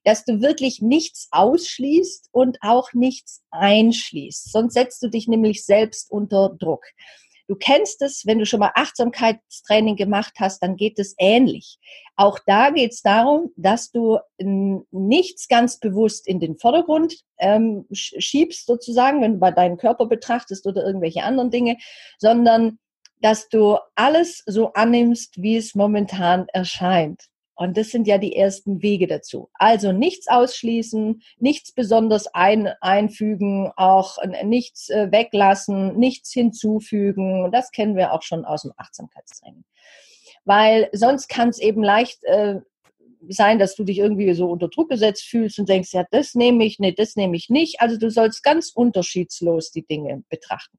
dass 0.04 0.26
du 0.26 0.42
wirklich 0.42 0.82
nichts 0.82 1.28
ausschließt 1.30 2.30
und 2.32 2.58
auch 2.62 2.92
nichts 2.94 3.44
einschließt. 3.52 4.52
Sonst 4.52 4.74
setzt 4.74 5.04
du 5.04 5.10
dich 5.10 5.28
nämlich 5.28 5.64
selbst 5.64 6.10
unter 6.10 6.56
Druck. 6.58 6.86
Du 7.48 7.56
kennst 7.56 8.02
es, 8.02 8.26
wenn 8.26 8.40
du 8.40 8.46
schon 8.46 8.60
mal 8.60 8.72
Achtsamkeitstraining 8.74 9.96
gemacht 9.96 10.34
hast, 10.40 10.64
dann 10.64 10.76
geht 10.76 10.98
es 10.98 11.14
ähnlich. 11.20 11.78
Auch 12.16 12.40
da 12.46 12.72
geht 12.72 12.94
es 12.94 13.02
darum, 13.02 13.52
dass 13.56 13.92
du 13.92 14.18
nichts 14.38 15.48
ganz 15.48 15.80
bewusst 15.80 16.28
in 16.28 16.40
den 16.40 16.58
Vordergrund 16.58 17.16
ähm, 17.38 17.86
schiebst, 17.92 18.66
sozusagen, 18.66 19.22
wenn 19.22 19.34
du 19.34 19.40
bei 19.40 19.52
deinem 19.52 19.78
Körper 19.78 20.08
betrachtest 20.08 20.66
oder 20.66 20.86
irgendwelche 20.86 21.24
anderen 21.24 21.52
Dinge, 21.52 21.78
sondern 22.18 22.80
dass 23.22 23.48
du 23.50 23.78
alles 23.96 24.44
so 24.46 24.74
annimmst, 24.74 25.42
wie 25.42 25.58
es 25.58 25.76
momentan 25.76 26.48
erscheint. 26.50 27.30
Und 27.56 27.78
das 27.78 27.90
sind 27.90 28.06
ja 28.06 28.18
die 28.18 28.36
ersten 28.36 28.82
Wege 28.82 29.08
dazu. 29.08 29.50
Also 29.54 29.94
nichts 29.94 30.28
ausschließen, 30.28 31.22
nichts 31.40 31.72
besonders 31.72 32.28
ein, 32.28 32.68
einfügen, 32.82 33.72
auch 33.78 34.18
nichts 34.44 34.90
äh, 34.90 35.12
weglassen, 35.12 35.98
nichts 35.98 36.34
hinzufügen. 36.34 37.52
Das 37.52 37.72
kennen 37.72 37.96
wir 37.96 38.12
auch 38.12 38.24
schon 38.24 38.44
aus 38.44 38.64
dem 38.64 38.74
Achtsamkeitstraining. 38.76 39.64
Weil 40.44 40.90
sonst 40.92 41.30
kann 41.30 41.50
es 41.50 41.60
eben 41.60 41.82
leicht 41.82 42.24
äh, 42.26 42.60
sein, 43.30 43.58
dass 43.58 43.76
du 43.76 43.84
dich 43.84 44.00
irgendwie 44.00 44.34
so 44.34 44.50
unter 44.50 44.68
Druck 44.68 44.90
gesetzt 44.90 45.24
fühlst 45.24 45.58
und 45.58 45.70
denkst, 45.70 45.94
ja, 45.94 46.06
das 46.12 46.36
nehme 46.36 46.66
ich, 46.66 46.80
nee, 46.80 46.92
das 46.92 47.16
nehme 47.16 47.38
ich 47.38 47.50
nicht. 47.50 47.80
Also 47.80 47.98
du 47.98 48.12
sollst 48.12 48.44
ganz 48.44 48.70
unterschiedslos 48.70 49.72
die 49.72 49.86
Dinge 49.86 50.24
betrachten. 50.30 50.78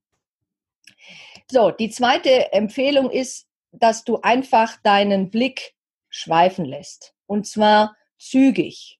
So, 1.51 1.71
die 1.71 1.89
zweite 1.89 2.51
Empfehlung 2.53 3.09
ist, 3.09 3.47
dass 3.71 4.03
du 4.03 4.19
einfach 4.21 4.77
deinen 4.83 5.29
Blick 5.29 5.73
schweifen 6.09 6.65
lässt. 6.65 7.13
Und 7.25 7.45
zwar 7.45 7.95
zügig. 8.17 8.99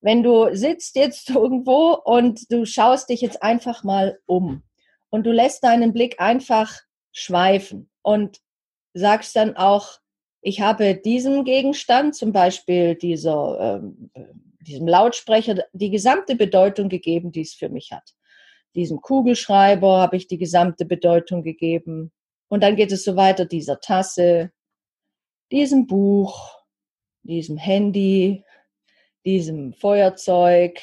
Wenn 0.00 0.22
du 0.22 0.54
sitzt 0.54 0.96
jetzt 0.96 1.30
irgendwo 1.34 1.92
und 1.92 2.50
du 2.50 2.64
schaust 2.64 3.08
dich 3.08 3.20
jetzt 3.20 3.42
einfach 3.42 3.84
mal 3.84 4.18
um 4.26 4.62
und 5.10 5.24
du 5.26 5.32
lässt 5.32 5.64
deinen 5.64 5.92
Blick 5.92 6.20
einfach 6.20 6.80
schweifen 7.12 7.90
und 8.02 8.38
sagst 8.94 9.36
dann 9.36 9.56
auch, 9.56 9.98
ich 10.40 10.60
habe 10.60 10.94
diesem 10.94 11.44
Gegenstand, 11.44 12.14
zum 12.14 12.32
Beispiel 12.32 12.94
dieser, 12.94 13.80
ähm, 13.82 14.10
diesem 14.60 14.86
Lautsprecher, 14.86 15.64
die 15.72 15.90
gesamte 15.90 16.36
Bedeutung 16.36 16.88
gegeben, 16.88 17.32
die 17.32 17.40
es 17.40 17.54
für 17.54 17.68
mich 17.68 17.92
hat. 17.92 18.14
Diesem 18.74 19.00
Kugelschreiber 19.00 19.98
habe 19.98 20.16
ich 20.16 20.28
die 20.28 20.38
gesamte 20.38 20.84
Bedeutung 20.84 21.42
gegeben. 21.42 22.12
Und 22.48 22.62
dann 22.62 22.76
geht 22.76 22.92
es 22.92 23.04
so 23.04 23.16
weiter, 23.16 23.44
dieser 23.44 23.80
Tasse, 23.80 24.52
diesem 25.50 25.86
Buch, 25.86 26.56
diesem 27.22 27.56
Handy, 27.56 28.44
diesem 29.24 29.72
Feuerzeug. 29.72 30.80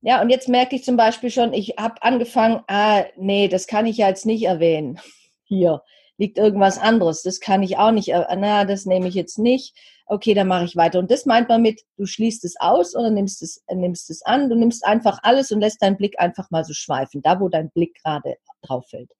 Ja, 0.00 0.20
und 0.20 0.30
jetzt 0.30 0.48
merke 0.48 0.76
ich 0.76 0.84
zum 0.84 0.96
Beispiel 0.96 1.30
schon, 1.30 1.52
ich 1.52 1.74
habe 1.78 2.02
angefangen, 2.02 2.62
ah, 2.68 3.04
nee, 3.16 3.48
das 3.48 3.66
kann 3.66 3.86
ich 3.86 3.98
ja 3.98 4.08
jetzt 4.08 4.26
nicht 4.26 4.44
erwähnen. 4.44 5.00
Hier 5.44 5.82
liegt 6.18 6.38
irgendwas 6.38 6.78
anderes, 6.78 7.22
das 7.22 7.40
kann 7.40 7.62
ich 7.62 7.78
auch 7.78 7.90
nicht, 7.90 8.08
na, 8.08 8.64
das 8.64 8.86
nehme 8.86 9.08
ich 9.08 9.14
jetzt 9.14 9.38
nicht. 9.38 9.76
Okay, 10.06 10.34
dann 10.34 10.46
mache 10.46 10.64
ich 10.64 10.76
weiter. 10.76 10.98
Und 10.98 11.10
das 11.10 11.26
meint 11.26 11.48
man 11.48 11.62
mit, 11.62 11.82
du 11.96 12.06
schließt 12.06 12.44
es 12.44 12.56
aus 12.60 12.94
oder 12.94 13.10
nimmst 13.10 13.42
es, 13.42 13.64
nimmst 13.72 14.10
es 14.10 14.22
an. 14.22 14.50
Du 14.50 14.56
nimmst 14.56 14.84
einfach 14.84 15.20
alles 15.22 15.50
und 15.52 15.60
lässt 15.60 15.80
deinen 15.80 15.96
Blick 15.96 16.18
einfach 16.18 16.50
mal 16.50 16.64
so 16.64 16.74
schweifen, 16.74 17.22
da 17.22 17.40
wo 17.40 17.48
dein 17.48 17.70
Blick 17.70 17.98
gerade 18.02 18.36
drauf 18.60 18.86
fällt. 18.88 19.10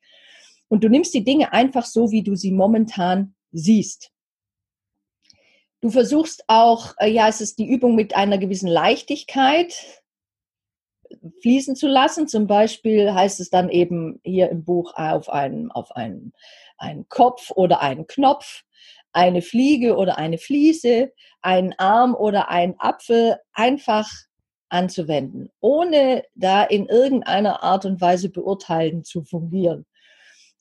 Und 0.69 0.85
du 0.85 0.89
nimmst 0.89 1.15
die 1.15 1.25
Dinge 1.25 1.53
einfach 1.53 1.87
so, 1.87 2.11
wie 2.11 2.23
du 2.23 2.35
sie 2.35 2.53
momentan 2.53 3.35
siehst. 3.53 4.11
Du 5.83 5.91
versuchst 5.91 6.45
auch, 6.47 6.95
äh, 6.99 7.11
ja, 7.11 7.29
es 7.29 7.41
ist 7.41 7.59
die 7.59 7.67
Übung 7.67 7.97
mit 7.97 8.15
einer 8.15 8.39
gewissen 8.39 8.69
Leichtigkeit 8.69 9.75
fließen 11.43 11.75
zu 11.75 11.89
lassen. 11.89 12.29
Zum 12.29 12.47
Beispiel 12.47 13.13
heißt 13.13 13.41
es 13.41 13.51
dann 13.51 13.69
eben 13.69 14.21
hier 14.23 14.49
im 14.49 14.65
Buch 14.65 14.95
auf 14.95 15.29
einen, 15.29 15.73
auf 15.73 15.91
einen, 15.97 16.33
einen 16.79 17.09
Kopf 17.09 17.51
oder 17.51 17.83
einen 17.83 18.07
Knopf, 18.07 18.63
eine 19.13 19.43
Fliege 19.43 19.97
oder 19.97 20.19
eine 20.19 20.39
Fliese, 20.39 21.13
einen 21.43 21.75
Arm 21.79 22.15
oder 22.15 22.49
einen 22.49 22.77
Apfel 22.79 23.39
einfach 23.53 24.09
anzuwenden, 24.69 25.51
ohne 25.59 26.23
da 26.37 26.63
in 26.63 26.87
irgendeiner 26.87 27.65
Art 27.65 27.85
und 27.87 28.01
Weise 28.01 28.29
beurteilen 28.31 29.05
zu 29.05 29.25
fungieren. 29.25 29.85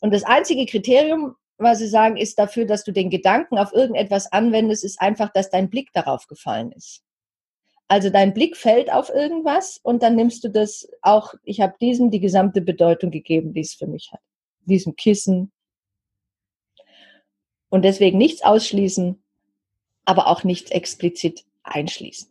Und 0.01 0.13
das 0.15 0.23
einzige 0.23 0.65
Kriterium, 0.65 1.35
was 1.61 1.79
sie 1.79 1.87
sagen, 1.87 2.17
ist 2.17 2.39
dafür, 2.39 2.65
dass 2.65 2.83
du 2.83 2.91
den 2.91 3.09
Gedanken 3.09 3.57
auf 3.57 3.73
irgendetwas 3.73 4.31
anwendest, 4.31 4.83
ist 4.83 5.01
einfach, 5.01 5.31
dass 5.31 5.49
dein 5.49 5.69
Blick 5.69 5.91
darauf 5.93 6.27
gefallen 6.27 6.71
ist. 6.71 7.03
Also 7.87 8.09
dein 8.09 8.33
Blick 8.33 8.55
fällt 8.55 8.91
auf 8.91 9.09
irgendwas 9.09 9.77
und 9.83 10.01
dann 10.01 10.15
nimmst 10.15 10.43
du 10.45 10.49
das 10.49 10.87
auch, 11.01 11.33
ich 11.43 11.59
habe 11.59 11.75
diesem 11.81 12.09
die 12.09 12.21
gesamte 12.21 12.61
Bedeutung 12.61 13.11
gegeben, 13.11 13.53
die 13.53 13.59
es 13.59 13.73
für 13.73 13.87
mich 13.87 14.11
hat. 14.13 14.21
Diesem 14.61 14.95
Kissen. 14.95 15.51
Und 17.67 17.83
deswegen 17.83 18.17
nichts 18.17 18.43
ausschließen, 18.43 19.21
aber 20.05 20.27
auch 20.27 20.45
nichts 20.45 20.71
explizit 20.71 21.43
einschließen. 21.63 22.30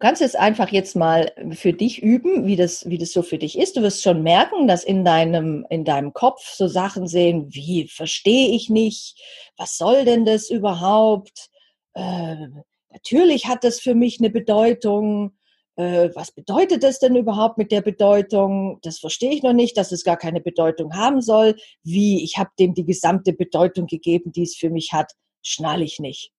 Kannst 0.00 0.22
es 0.22 0.36
einfach 0.36 0.70
jetzt 0.70 0.94
mal 0.94 1.32
für 1.50 1.72
dich 1.72 2.00
üben, 2.00 2.46
wie 2.46 2.54
das, 2.54 2.88
wie 2.88 2.98
das 2.98 3.12
so 3.12 3.22
für 3.22 3.38
dich 3.38 3.58
ist. 3.58 3.76
Du 3.76 3.82
wirst 3.82 4.02
schon 4.02 4.22
merken, 4.22 4.68
dass 4.68 4.84
in 4.84 5.04
deinem, 5.04 5.66
in 5.70 5.84
deinem 5.84 6.12
Kopf 6.12 6.52
so 6.54 6.68
Sachen 6.68 7.08
sehen, 7.08 7.48
wie 7.50 7.88
verstehe 7.88 8.50
ich 8.50 8.70
nicht, 8.70 9.20
was 9.56 9.76
soll 9.76 10.04
denn 10.04 10.24
das 10.24 10.50
überhaupt? 10.50 11.50
Äh, 11.94 12.46
natürlich 12.90 13.46
hat 13.46 13.64
das 13.64 13.80
für 13.80 13.96
mich 13.96 14.20
eine 14.20 14.30
Bedeutung. 14.30 15.36
Äh, 15.74 16.10
was 16.14 16.30
bedeutet 16.30 16.84
das 16.84 17.00
denn 17.00 17.16
überhaupt 17.16 17.58
mit 17.58 17.72
der 17.72 17.82
Bedeutung? 17.82 18.78
Das 18.82 19.00
verstehe 19.00 19.32
ich 19.32 19.42
noch 19.42 19.52
nicht, 19.52 19.76
dass 19.76 19.90
es 19.90 20.04
gar 20.04 20.16
keine 20.16 20.40
Bedeutung 20.40 20.94
haben 20.94 21.20
soll. 21.20 21.56
Wie, 21.82 22.22
ich 22.22 22.38
habe 22.38 22.50
dem 22.60 22.72
die 22.72 22.86
gesamte 22.86 23.32
Bedeutung 23.32 23.88
gegeben, 23.88 24.30
die 24.30 24.44
es 24.44 24.54
für 24.54 24.70
mich 24.70 24.92
hat, 24.92 25.10
schnall 25.42 25.82
ich 25.82 25.98
nicht. 25.98 26.30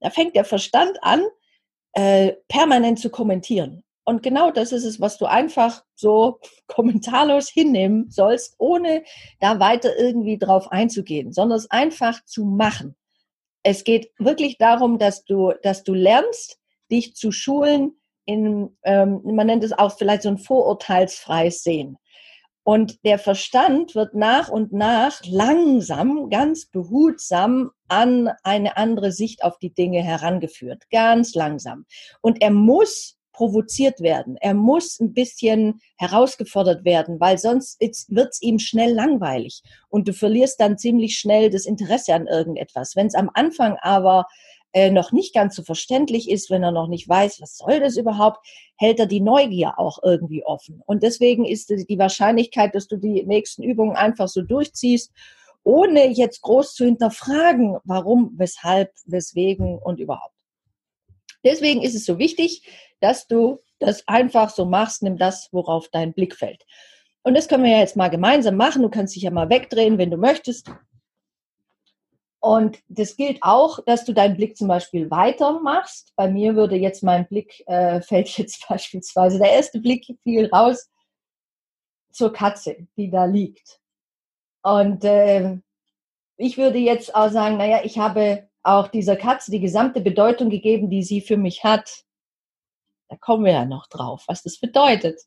Da 0.00 0.08
fängt 0.08 0.34
der 0.34 0.46
Verstand 0.46 0.96
an, 1.02 1.22
äh, 1.92 2.32
permanent 2.48 2.98
zu 2.98 3.10
kommentieren. 3.10 3.82
Und 4.04 4.22
genau 4.22 4.50
das 4.50 4.72
ist 4.72 4.84
es, 4.84 5.00
was 5.00 5.18
du 5.18 5.26
einfach 5.26 5.84
so 5.94 6.40
kommentarlos 6.66 7.48
hinnehmen 7.48 8.10
sollst, 8.10 8.54
ohne 8.58 9.04
da 9.40 9.60
weiter 9.60 9.96
irgendwie 9.98 10.38
drauf 10.38 10.70
einzugehen, 10.72 11.32
sondern 11.32 11.58
es 11.58 11.70
einfach 11.70 12.24
zu 12.24 12.44
machen. 12.44 12.96
Es 13.62 13.84
geht 13.84 14.10
wirklich 14.18 14.58
darum, 14.58 14.98
dass 14.98 15.24
du, 15.24 15.52
dass 15.62 15.84
du 15.84 15.94
lernst, 15.94 16.58
dich 16.90 17.14
zu 17.14 17.30
schulen 17.30 17.92
in, 18.24 18.76
ähm, 18.84 19.20
man 19.24 19.46
nennt 19.46 19.64
es 19.64 19.72
auch 19.72 19.96
vielleicht 19.96 20.22
so 20.22 20.28
ein 20.28 20.38
vorurteilsfreies 20.38 21.62
Sehen. 21.62 21.96
Und 22.64 23.04
der 23.04 23.18
Verstand 23.18 23.94
wird 23.96 24.14
nach 24.14 24.48
und 24.48 24.72
nach 24.72 25.20
langsam, 25.24 26.30
ganz 26.30 26.66
behutsam 26.66 27.72
an 27.92 28.30
eine 28.42 28.78
andere 28.78 29.12
Sicht 29.12 29.44
auf 29.44 29.58
die 29.58 29.74
Dinge 29.74 30.02
herangeführt. 30.02 30.84
Ganz 30.90 31.34
langsam. 31.34 31.84
Und 32.22 32.40
er 32.40 32.50
muss 32.50 33.18
provoziert 33.32 34.00
werden. 34.00 34.38
Er 34.40 34.54
muss 34.54 34.98
ein 34.98 35.12
bisschen 35.12 35.80
herausgefordert 35.98 36.86
werden, 36.86 37.20
weil 37.20 37.36
sonst 37.36 37.80
wird 37.80 38.28
es 38.30 38.40
ihm 38.40 38.58
schnell 38.58 38.92
langweilig. 38.94 39.62
Und 39.90 40.08
du 40.08 40.14
verlierst 40.14 40.58
dann 40.58 40.78
ziemlich 40.78 41.18
schnell 41.18 41.50
das 41.50 41.66
Interesse 41.66 42.14
an 42.14 42.26
irgendetwas. 42.26 42.96
Wenn 42.96 43.08
es 43.08 43.14
am 43.14 43.30
Anfang 43.34 43.76
aber 43.82 44.26
äh, 44.72 44.90
noch 44.90 45.12
nicht 45.12 45.34
ganz 45.34 45.54
so 45.56 45.62
verständlich 45.62 46.30
ist, 46.30 46.48
wenn 46.48 46.62
er 46.62 46.72
noch 46.72 46.88
nicht 46.88 47.06
weiß, 47.06 47.42
was 47.42 47.58
soll 47.58 47.80
das 47.80 47.98
überhaupt, 47.98 48.46
hält 48.76 48.98
er 49.00 49.06
die 49.06 49.20
Neugier 49.20 49.78
auch 49.78 49.98
irgendwie 50.02 50.44
offen. 50.46 50.82
Und 50.86 51.02
deswegen 51.02 51.44
ist 51.44 51.68
die 51.70 51.98
Wahrscheinlichkeit, 51.98 52.74
dass 52.74 52.88
du 52.88 52.96
die 52.96 53.22
nächsten 53.26 53.62
Übungen 53.62 53.96
einfach 53.96 54.28
so 54.28 54.40
durchziehst, 54.40 55.12
ohne 55.64 56.08
jetzt 56.08 56.42
groß 56.42 56.74
zu 56.74 56.84
hinterfragen, 56.84 57.78
warum, 57.84 58.32
weshalb, 58.36 58.92
weswegen 59.04 59.78
und 59.78 60.00
überhaupt. 60.00 60.34
Deswegen 61.44 61.82
ist 61.82 61.94
es 61.94 62.04
so 62.04 62.18
wichtig, 62.18 62.62
dass 63.00 63.26
du 63.26 63.60
das 63.78 64.06
einfach 64.06 64.50
so 64.50 64.64
machst, 64.64 65.02
nimm 65.02 65.18
das, 65.18 65.48
worauf 65.52 65.88
dein 65.88 66.12
Blick 66.12 66.36
fällt. 66.36 66.64
Und 67.22 67.34
das 67.34 67.48
können 67.48 67.64
wir 67.64 67.72
ja 67.72 67.78
jetzt 67.78 67.96
mal 67.96 68.08
gemeinsam 68.08 68.56
machen. 68.56 68.82
Du 68.82 68.88
kannst 68.88 69.14
dich 69.14 69.22
ja 69.22 69.30
mal 69.30 69.48
wegdrehen, 69.48 69.98
wenn 69.98 70.10
du 70.10 70.16
möchtest. 70.16 70.70
Und 72.40 72.80
das 72.88 73.16
gilt 73.16 73.38
auch, 73.42 73.78
dass 73.84 74.04
du 74.04 74.12
deinen 74.12 74.36
Blick 74.36 74.56
zum 74.56 74.66
Beispiel 74.66 75.10
weitermachst. 75.12 76.12
Bei 76.16 76.28
mir 76.28 76.56
würde 76.56 76.74
jetzt 76.74 77.04
mein 77.04 77.26
Blick, 77.28 77.62
äh, 77.66 78.00
fällt 78.02 78.36
jetzt 78.36 78.66
beispielsweise, 78.68 79.38
der 79.38 79.52
erste 79.52 79.80
Blick 79.80 80.06
fiel 80.22 80.46
raus 80.46 80.90
zur 82.12 82.32
Katze, 82.32 82.88
die 82.96 83.10
da 83.10 83.24
liegt. 83.24 83.81
Und 84.62 85.04
äh, 85.04 85.58
ich 86.36 86.58
würde 86.58 86.78
jetzt 86.78 87.14
auch 87.14 87.30
sagen, 87.30 87.56
naja, 87.56 87.80
ich 87.84 87.98
habe 87.98 88.48
auch 88.62 88.88
dieser 88.88 89.16
Katze 89.16 89.50
die 89.50 89.60
gesamte 89.60 90.00
Bedeutung 90.00 90.50
gegeben, 90.50 90.88
die 90.88 91.02
sie 91.02 91.20
für 91.20 91.36
mich 91.36 91.64
hat. 91.64 92.04
Da 93.08 93.16
kommen 93.16 93.44
wir 93.44 93.52
ja 93.52 93.64
noch 93.64 93.86
drauf, 93.88 94.24
was 94.28 94.42
das 94.42 94.58
bedeutet. 94.58 95.20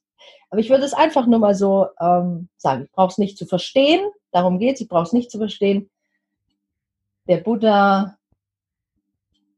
Aber 0.50 0.60
ich 0.60 0.70
würde 0.70 0.86
es 0.86 0.94
einfach 0.94 1.28
nur 1.28 1.40
mal 1.40 1.56
so 1.56 1.88
ähm, 2.00 2.50
sagen. 2.58 2.86
Ich 2.86 2.92
brauche 2.92 3.12
es 3.12 3.18
nicht 3.18 3.38
zu 3.38 3.46
verstehen. 3.46 4.10
Darum 4.32 4.60
geht 4.60 4.76
es. 4.76 4.82
Ich 4.82 4.88
brauche 4.88 5.04
es 5.04 5.14
nicht 5.14 5.30
zu 5.30 5.38
verstehen. 5.38 5.90
Der 7.28 7.38
Buddha, 7.38 8.18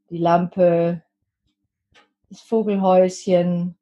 die 0.09 0.17
Lampe, 0.17 1.03
das 2.29 2.41
Vogelhäuschen, 2.41 3.77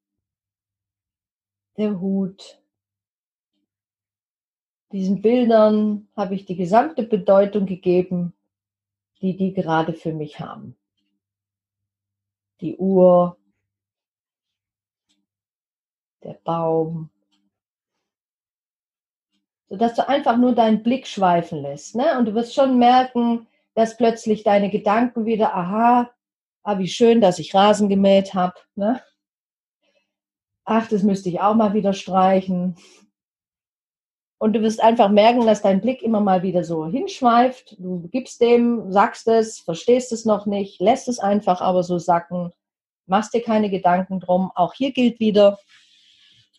der 1.77 1.99
Hut. 1.99 2.61
Diesen 4.95 5.21
Bildern 5.21 6.07
habe 6.15 6.35
ich 6.35 6.45
die 6.45 6.55
gesamte 6.55 7.03
Bedeutung 7.03 7.65
gegeben, 7.65 8.31
die 9.21 9.35
die 9.35 9.51
gerade 9.51 9.91
für 9.91 10.13
mich 10.13 10.39
haben. 10.39 10.77
Die 12.61 12.77
Uhr, 12.77 13.35
der 16.23 16.39
Baum, 16.45 17.09
sodass 19.67 19.95
du 19.95 20.07
einfach 20.07 20.37
nur 20.37 20.55
deinen 20.55 20.81
Blick 20.81 21.07
schweifen 21.07 21.61
lässt. 21.61 21.97
Ne? 21.97 22.17
Und 22.17 22.27
du 22.27 22.33
wirst 22.33 22.53
schon 22.53 22.79
merken, 22.79 23.47
dass 23.73 23.97
plötzlich 23.97 24.43
deine 24.43 24.69
Gedanken 24.69 25.25
wieder, 25.25 25.53
aha, 25.53 26.09
ah, 26.63 26.79
wie 26.79 26.87
schön, 26.87 27.19
dass 27.19 27.39
ich 27.39 27.53
Rasen 27.53 27.89
gemäht 27.89 28.33
habe. 28.33 28.55
Ne? 28.75 29.01
Ach, 30.63 30.87
das 30.87 31.03
müsste 31.03 31.27
ich 31.27 31.41
auch 31.41 31.55
mal 31.55 31.73
wieder 31.73 31.91
streichen. 31.91 32.77
Und 34.37 34.53
du 34.53 34.61
wirst 34.61 34.83
einfach 34.83 35.09
merken, 35.09 35.45
dass 35.45 35.61
dein 35.61 35.81
Blick 35.81 36.03
immer 36.03 36.19
mal 36.19 36.43
wieder 36.43 36.63
so 36.63 36.85
hinschweift. 36.85 37.75
Du 37.79 38.07
gibst 38.11 38.41
dem, 38.41 38.91
sagst 38.91 39.27
es, 39.27 39.59
verstehst 39.59 40.11
es 40.11 40.25
noch 40.25 40.45
nicht, 40.45 40.81
lässt 40.81 41.07
es 41.07 41.19
einfach 41.19 41.61
aber 41.61 41.83
so 41.83 41.99
sacken, 41.99 42.51
machst 43.05 43.33
dir 43.33 43.41
keine 43.41 43.69
Gedanken 43.69 44.19
drum. 44.19 44.51
Auch 44.55 44.73
hier 44.73 44.91
gilt 44.91 45.19
wieder, 45.19 45.57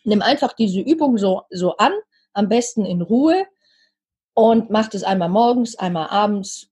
nimm 0.04 0.23
einfach 0.23 0.54
diese 0.54 0.80
Übung 0.80 1.18
so, 1.18 1.42
so 1.50 1.76
an, 1.76 1.92
am 2.33 2.49
besten 2.49 2.85
in 2.85 3.02
Ruhe 3.02 3.47
und 4.35 4.71
mach 4.71 4.88
das 4.88 5.02
einmal 5.02 5.28
morgens, 5.28 5.78
einmal 5.78 6.09
abends. 6.09 6.68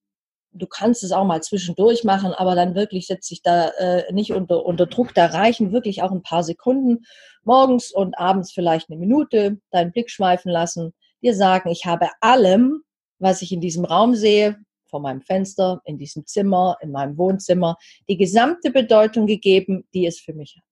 Du 0.53 0.67
kannst 0.67 1.03
es 1.03 1.13
auch 1.13 1.25
mal 1.25 1.43
zwischendurch 1.43 2.05
machen, 2.05 2.33
aber 2.33 2.55
dann 2.55 2.75
wirklich 2.75 3.09
setz 3.09 3.29
dich 3.29 3.43
da 3.43 3.69
äh, 3.71 4.13
nicht 4.13 4.33
unter, 4.33 4.65
unter 4.65 4.87
Druck. 4.87 5.15
Da 5.15 5.27
reichen 5.27 5.73
wirklich 5.73 6.03
auch 6.03 6.13
ein 6.13 6.23
paar 6.23 6.45
Sekunden. 6.45 7.05
Morgens 7.47 7.91
und 7.93 8.19
abends 8.19 8.53
vielleicht 8.53 8.91
eine 8.91 8.99
Minute, 8.99 9.61
deinen 9.71 9.93
Blick 9.93 10.11
schweifen 10.11 10.51
lassen, 10.51 10.95
dir 11.23 11.35
sagen, 11.35 11.71
ich 11.71 11.87
habe 11.87 12.11
allem, 12.21 12.83
was 13.19 13.43
ich 13.43 13.53
in 13.53 13.61
diesem 13.61 13.85
Raum 13.85 14.15
sehe, 14.15 14.59
vor 14.87 15.01
meinem 15.01 15.23
Fenster, 15.23 15.81
in 15.85 15.99
diesem 15.99 16.27
Zimmer, 16.27 16.77
in 16.81 16.93
meinem 16.93 17.19
Wohnzimmer, 17.19 17.77
die 18.09 18.17
gesamte 18.17 18.71
Bedeutung 18.71 19.27
gegeben, 19.27 19.89
die 19.93 20.07
es 20.07 20.21
für 20.21 20.35
mich 20.35 20.57
hat. 20.57 20.65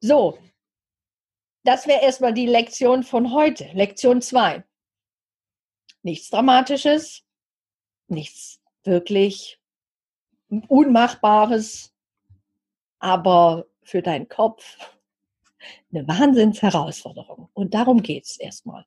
So, 0.00 0.38
das 1.62 1.86
wäre 1.86 2.02
erstmal 2.02 2.34
die 2.34 2.46
Lektion 2.46 3.02
von 3.02 3.32
heute, 3.32 3.64
Lektion 3.72 4.20
2. 4.20 4.62
Nichts 6.02 6.28
Dramatisches, 6.28 7.22
nichts 8.08 8.60
wirklich 8.82 9.58
Unmachbares, 10.68 11.94
aber 12.98 13.66
für 13.84 14.02
deinen 14.02 14.28
Kopf 14.28 14.78
eine 15.92 16.06
Wahnsinnsherausforderung. 16.06 17.48
Und 17.54 17.74
darum 17.74 18.02
geht 18.02 18.24
es 18.24 18.38
erstmal. 18.38 18.84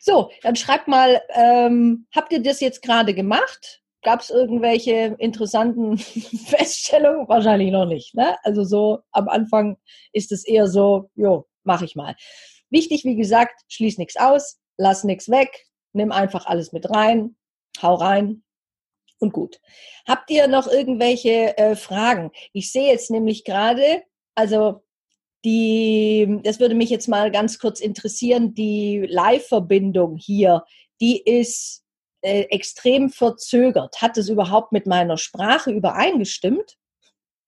So, 0.00 0.30
dann 0.42 0.56
schreibt 0.56 0.88
mal, 0.88 1.20
ähm, 1.30 2.06
habt 2.14 2.32
ihr 2.32 2.42
das 2.42 2.60
jetzt 2.60 2.82
gerade 2.82 3.14
gemacht? 3.14 3.82
Gab 4.02 4.20
es 4.20 4.30
irgendwelche 4.30 5.16
interessanten 5.18 5.98
Feststellungen? 6.46 7.28
Wahrscheinlich 7.28 7.72
noch 7.72 7.86
nicht. 7.86 8.14
Ne? 8.14 8.36
Also 8.42 8.64
so 8.64 9.00
am 9.12 9.28
Anfang 9.28 9.78
ist 10.12 10.32
es 10.32 10.44
eher 10.44 10.68
so, 10.68 11.10
jo, 11.14 11.46
mach 11.64 11.82
ich 11.82 11.96
mal. 11.96 12.14
Wichtig, 12.70 13.04
wie 13.04 13.16
gesagt, 13.16 13.62
schließ 13.68 13.98
nichts 13.98 14.16
aus, 14.16 14.58
lass 14.76 15.04
nichts 15.04 15.28
weg, 15.28 15.66
nimm 15.92 16.12
einfach 16.12 16.46
alles 16.46 16.72
mit 16.72 16.90
rein, 16.90 17.36
hau 17.80 17.94
rein 17.94 18.42
und 19.18 19.32
gut. 19.32 19.60
Habt 20.06 20.30
ihr 20.30 20.46
noch 20.48 20.66
irgendwelche 20.66 21.56
äh, 21.56 21.76
Fragen? 21.76 22.30
Ich 22.52 22.70
sehe 22.72 22.90
jetzt 22.90 23.10
nämlich 23.10 23.44
gerade, 23.44 24.02
also 24.36 24.82
die, 25.44 26.40
das 26.42 26.60
würde 26.60 26.74
mich 26.74 26.90
jetzt 26.90 27.08
mal 27.08 27.30
ganz 27.30 27.58
kurz 27.58 27.80
interessieren, 27.80 28.54
die 28.54 29.06
Live-Verbindung 29.08 30.16
hier, 30.16 30.64
die 31.00 31.20
ist 31.20 31.84
äh, 32.20 32.42
extrem 32.50 33.10
verzögert. 33.10 34.00
Hat 34.02 34.16
es 34.18 34.28
überhaupt 34.28 34.72
mit 34.72 34.86
meiner 34.86 35.16
Sprache 35.16 35.70
übereingestimmt? 35.70 36.76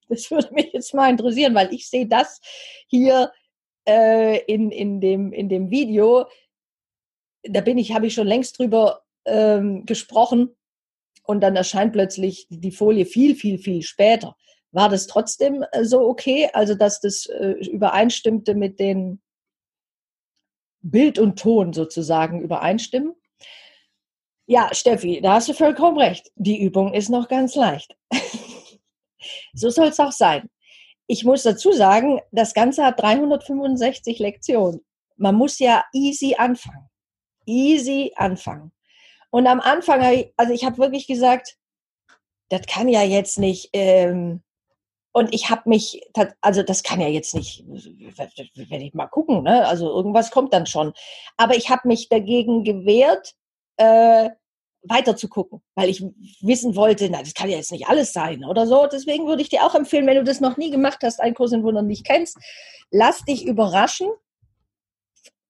Das 0.09 0.31
würde 0.31 0.55
mich 0.55 0.73
jetzt 0.73 0.95
mal 0.95 1.11
interessieren, 1.11 1.55
weil 1.55 1.73
ich 1.73 1.89
sehe 1.89 2.07
das 2.07 2.41
hier 2.87 3.33
äh, 3.87 4.39
in, 4.45 4.71
in, 4.71 5.01
dem, 5.01 5.33
in 5.33 5.49
dem 5.49 5.71
Video. 5.71 6.27
Da 7.43 7.61
bin 7.61 7.79
ich, 7.79 7.93
habe 7.93 8.07
ich 8.07 8.15
schon 8.15 8.27
längst 8.27 8.59
drüber 8.59 9.03
ähm, 9.25 9.85
gesprochen 9.85 10.57
und 11.25 11.41
dann 11.41 11.57
erscheint 11.57 11.93
plötzlich 11.93 12.47
die 12.49 12.71
Folie 12.71 13.05
viel, 13.05 13.35
viel, 13.35 13.59
viel 13.59 13.83
später. 13.83 14.37
War 14.73 14.89
das 14.89 15.07
trotzdem 15.07 15.65
äh, 15.73 15.85
so 15.85 16.01
okay? 16.09 16.51
Also, 16.53 16.75
dass 16.75 17.01
das 17.01 17.27
äh, 17.27 17.53
übereinstimmte 17.71 18.55
mit 18.55 18.79
den 18.79 19.21
Bild 20.81 21.19
und 21.19 21.39
Ton 21.39 21.73
sozusagen 21.73 22.41
übereinstimmen? 22.41 23.15
Ja, 24.47 24.71
Steffi, 24.73 25.21
da 25.21 25.35
hast 25.35 25.49
du 25.49 25.53
vollkommen 25.53 25.99
recht. 25.99 26.31
Die 26.35 26.63
Übung 26.63 26.95
ist 26.95 27.11
noch 27.11 27.29
ganz 27.29 27.55
leicht. 27.55 27.97
so 29.53 29.69
soll 29.69 29.89
es 29.89 30.01
auch 30.01 30.13
sein. 30.13 30.49
Ich 31.07 31.25
muss 31.25 31.43
dazu 31.43 31.73
sagen, 31.73 32.21
das 32.33 32.55
Ganze 32.55 32.85
hat 32.85 33.01
365 33.01 34.19
Lektionen. 34.19 34.85
Man 35.17 35.35
muss 35.35 35.59
ja 35.59 35.85
easy 35.93 36.35
anfangen. 36.39 36.89
Easy 37.47 38.13
anfangen. 38.17 38.73
Und 39.31 39.47
am 39.47 39.61
Anfang, 39.61 40.03
also 40.37 40.53
ich 40.53 40.65
habe 40.65 40.79
wirklich 40.79 41.07
gesagt, 41.07 41.57
das 42.49 42.63
kann 42.67 42.89
ja 42.89 43.03
jetzt 43.03 43.39
nicht. 43.39 43.71
Ähm, 43.73 44.43
und 45.19 45.35
ich 45.35 45.51
habe 45.51 45.69
mich, 45.69 46.01
also 46.41 46.63
das 46.63 46.85
kann 46.85 47.01
ja 47.01 47.09
jetzt 47.09 47.35
nicht, 47.35 47.65
wenn 47.67 48.81
ich 48.81 48.95
mal 48.95 49.09
gucken, 49.09 49.43
ne? 49.43 49.67
also 49.67 49.89
irgendwas 49.91 50.31
kommt 50.31 50.53
dann 50.53 50.67
schon. 50.67 50.93
Aber 51.37 51.57
ich 51.57 51.71
habe 51.71 51.89
mich 51.89 52.09
dagegen 52.09 52.63
gewehrt, 52.63 53.35
äh, 53.79 54.31
weiter 54.83 55.17
zu 55.17 55.29
gucken, 55.29 55.61
weil 55.75 55.89
ich 55.89 56.05
wissen 56.41 56.77
wollte, 56.77 57.09
na, 57.11 57.21
das 57.21 57.35
kann 57.35 57.51
ja 57.51 57.57
jetzt 57.57 57.73
nicht 57.73 57.89
alles 57.89 58.13
sein 58.13 58.45
oder 58.45 58.67
so. 58.67 58.87
Deswegen 58.87 59.27
würde 59.27 59.43
ich 59.43 59.49
dir 59.49 59.65
auch 59.65 59.75
empfehlen, 59.75 60.07
wenn 60.07 60.17
du 60.17 60.25
das 60.25 60.41
noch 60.41 60.57
nie 60.57 60.71
gemacht 60.71 60.99
hast, 61.03 61.21
einen 61.21 61.35
Kurs 61.35 61.51
in 61.53 61.65
Wundern 61.65 61.89
nicht 61.89 62.07
kennst, 62.07 62.39
lass 62.91 63.25
dich 63.25 63.45
überraschen. 63.45 64.09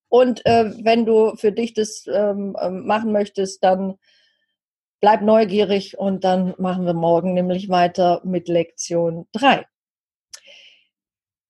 Und 0.08 0.44
äh, 0.46 0.72
wenn 0.82 1.04
du 1.04 1.36
für 1.36 1.52
dich 1.52 1.74
das 1.74 2.06
ähm, 2.06 2.56
ähm 2.58 2.86
machen 2.86 3.12
möchtest, 3.12 3.62
dann 3.62 3.98
bleib 5.00 5.22
neugierig 5.22 5.98
und 5.98 6.24
dann 6.24 6.54
machen 6.58 6.84
wir 6.86 6.94
morgen 6.94 7.34
nämlich 7.34 7.68
weiter 7.68 8.20
mit 8.24 8.48
Lektion 8.48 9.26
3. 9.32 9.66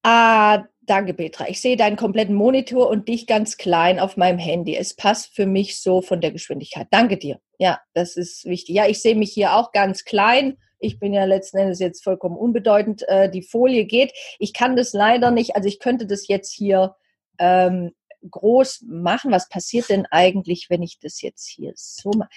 Ah, 0.03 0.65
Danke, 0.89 1.13
Petra. 1.13 1.47
Ich 1.47 1.61
sehe 1.61 1.77
deinen 1.77 1.97
kompletten 1.97 2.33
Monitor 2.33 2.89
und 2.89 3.07
dich 3.07 3.27
ganz 3.27 3.57
klein 3.57 3.99
auf 3.99 4.17
meinem 4.17 4.39
Handy. 4.39 4.75
Es 4.75 4.95
passt 4.95 5.35
für 5.35 5.45
mich 5.45 5.79
so 5.79 6.01
von 6.01 6.19
der 6.19 6.31
Geschwindigkeit. 6.31 6.87
Danke 6.89 7.17
dir. 7.17 7.39
Ja, 7.59 7.79
das 7.93 8.17
ist 8.17 8.45
wichtig. 8.45 8.73
Ja, 8.73 8.87
ich 8.87 8.99
sehe 8.99 9.13
mich 9.13 9.31
hier 9.31 9.53
auch 9.53 9.71
ganz 9.71 10.03
klein. 10.03 10.57
Ich 10.79 10.97
bin 10.97 11.13
ja 11.13 11.25
letzten 11.25 11.59
Endes 11.59 11.77
jetzt 11.77 12.03
vollkommen 12.03 12.35
unbedeutend. 12.35 13.07
Äh, 13.07 13.29
die 13.29 13.43
Folie 13.43 13.85
geht. 13.85 14.13
Ich 14.39 14.51
kann 14.51 14.75
das 14.75 14.93
leider 14.93 15.29
nicht. 15.29 15.55
Also 15.55 15.67
ich 15.67 15.79
könnte 15.79 16.07
das 16.07 16.27
jetzt 16.27 16.51
hier 16.51 16.95
ähm, 17.37 17.91
groß 18.27 18.85
machen. 18.87 19.31
Was 19.31 19.47
passiert 19.47 19.89
denn 19.89 20.07
eigentlich, 20.07 20.71
wenn 20.71 20.81
ich 20.81 20.97
das 20.97 21.21
jetzt 21.21 21.47
hier 21.47 21.71
so 21.75 22.09
mache? 22.17 22.29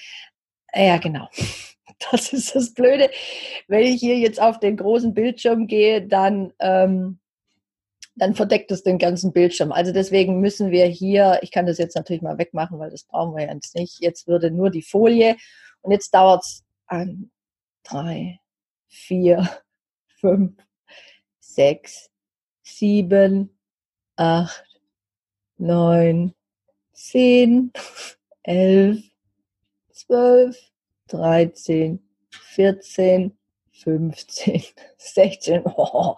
Ja, 0.75 0.99
genau. 0.99 1.29
Das 2.11 2.33
ist 2.33 2.57
das 2.57 2.75
Blöde. 2.75 3.11
Wenn 3.69 3.85
ich 3.85 4.01
hier 4.01 4.19
jetzt 4.19 4.41
auf 4.43 4.59
den 4.59 4.77
großen 4.77 5.15
Bildschirm 5.15 5.69
gehe, 5.69 6.05
dann, 6.05 6.53
ähm, 6.59 7.21
dann 8.17 8.35
verdeckt 8.35 8.73
es 8.73 8.83
den 8.83 8.99
ganzen 8.99 9.33
Bildschirm. 9.33 9.71
Also 9.71 9.93
deswegen 9.93 10.41
müssen 10.41 10.73
wir 10.73 10.87
hier, 10.87 11.39
ich 11.43 11.53
kann 11.53 11.65
das 11.65 11.79
jetzt 11.79 11.95
natürlich 11.95 12.23
mal 12.23 12.39
wegmachen, 12.39 12.81
weil 12.81 12.91
das 12.91 13.05
brauchen 13.05 13.37
wir 13.37 13.47
jetzt 13.47 13.77
nicht. 13.77 14.01
Jetzt 14.01 14.27
würde 14.27 14.51
nur 14.51 14.71
die 14.71 14.83
Folie 14.83 15.37
und 15.83 15.93
jetzt 15.93 16.13
dauert 16.13 16.43
es 16.43 16.65
an 16.87 17.31
drei, 17.85 18.41
vier, 18.89 19.49
fünf, 20.21 20.57
sechs, 21.39 22.11
sieben, 22.63 23.57
acht, 24.17 24.65
neun, 25.57 26.35
zehn, 26.93 27.73
elf, 28.43 29.12
zwölf, 30.07 30.59
dreizehn, 31.09 32.01
vierzehn, 32.31 33.37
fünfzehn, 33.71 34.63
sechzehn, 34.97 35.63
oh, 35.77 36.17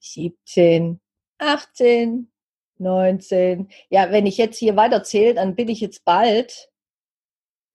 siebzehn, 0.00 1.00
achtzehn, 1.38 2.30
neunzehn. 2.78 3.68
Ja, 3.88 4.10
wenn 4.10 4.26
ich 4.26 4.36
jetzt 4.38 4.58
hier 4.58 4.76
weiterzähle, 4.76 5.34
dann 5.34 5.54
bin 5.54 5.68
ich 5.68 5.80
jetzt 5.80 6.04
bald, 6.04 6.70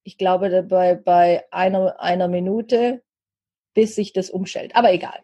ich 0.03 0.17
glaube, 0.17 0.63
bei, 0.63 0.95
bei 0.95 1.45
einer, 1.51 1.99
einer 1.99 2.27
Minute, 2.27 3.03
bis 3.73 3.95
sich 3.95 4.13
das 4.13 4.29
umstellt. 4.29 4.75
Aber 4.75 4.91
egal. 4.91 5.23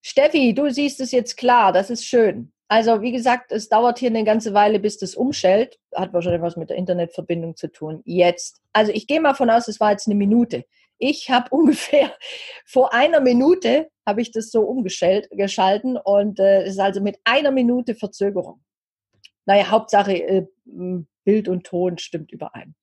Steffi, 0.00 0.54
du 0.54 0.70
siehst 0.70 1.00
es 1.00 1.12
jetzt 1.12 1.36
klar, 1.36 1.72
das 1.72 1.90
ist 1.90 2.04
schön. 2.04 2.52
Also 2.68 3.00
wie 3.00 3.12
gesagt, 3.12 3.52
es 3.52 3.68
dauert 3.68 3.98
hier 3.98 4.10
eine 4.10 4.24
ganze 4.24 4.52
Weile, 4.52 4.80
bis 4.80 4.98
das 4.98 5.14
umstellt. 5.14 5.78
Hat 5.94 6.12
wahrscheinlich 6.12 6.42
was 6.42 6.56
mit 6.56 6.70
der 6.70 6.76
Internetverbindung 6.76 7.56
zu 7.56 7.70
tun. 7.70 8.02
Jetzt. 8.04 8.60
Also 8.72 8.92
ich 8.92 9.06
gehe 9.06 9.20
mal 9.20 9.34
von 9.34 9.50
aus, 9.50 9.68
es 9.68 9.78
war 9.78 9.92
jetzt 9.92 10.08
eine 10.08 10.16
Minute. 10.16 10.64
Ich 10.98 11.30
habe 11.30 11.50
ungefähr 11.54 12.12
vor 12.64 12.92
einer 12.92 13.20
Minute 13.20 13.90
habe 14.06 14.20
ich 14.20 14.30
das 14.30 14.50
so 14.50 14.62
umgeschalten 14.62 15.96
und 15.96 16.38
äh, 16.38 16.62
es 16.62 16.74
ist 16.74 16.80
also 16.80 17.00
mit 17.00 17.18
einer 17.24 17.50
Minute 17.50 17.94
Verzögerung. 17.94 18.62
Naja, 19.44 19.70
Hauptsache 19.70 20.14
äh, 20.14 20.46
Bild 21.24 21.48
und 21.48 21.64
Ton 21.64 21.98
stimmt 21.98 22.32
überein. 22.32 22.74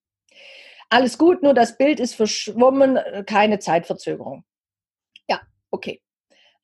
Alles 0.89 1.17
gut, 1.17 1.41
nur 1.41 1.54
das 1.54 1.78
Bild 1.78 2.00
ist 2.00 2.13
verschwommen, 2.13 3.00
keine 3.26 3.60
Zeitverzögerung. 3.60 4.46
Ja, 5.28 5.41
okay. 5.72 6.02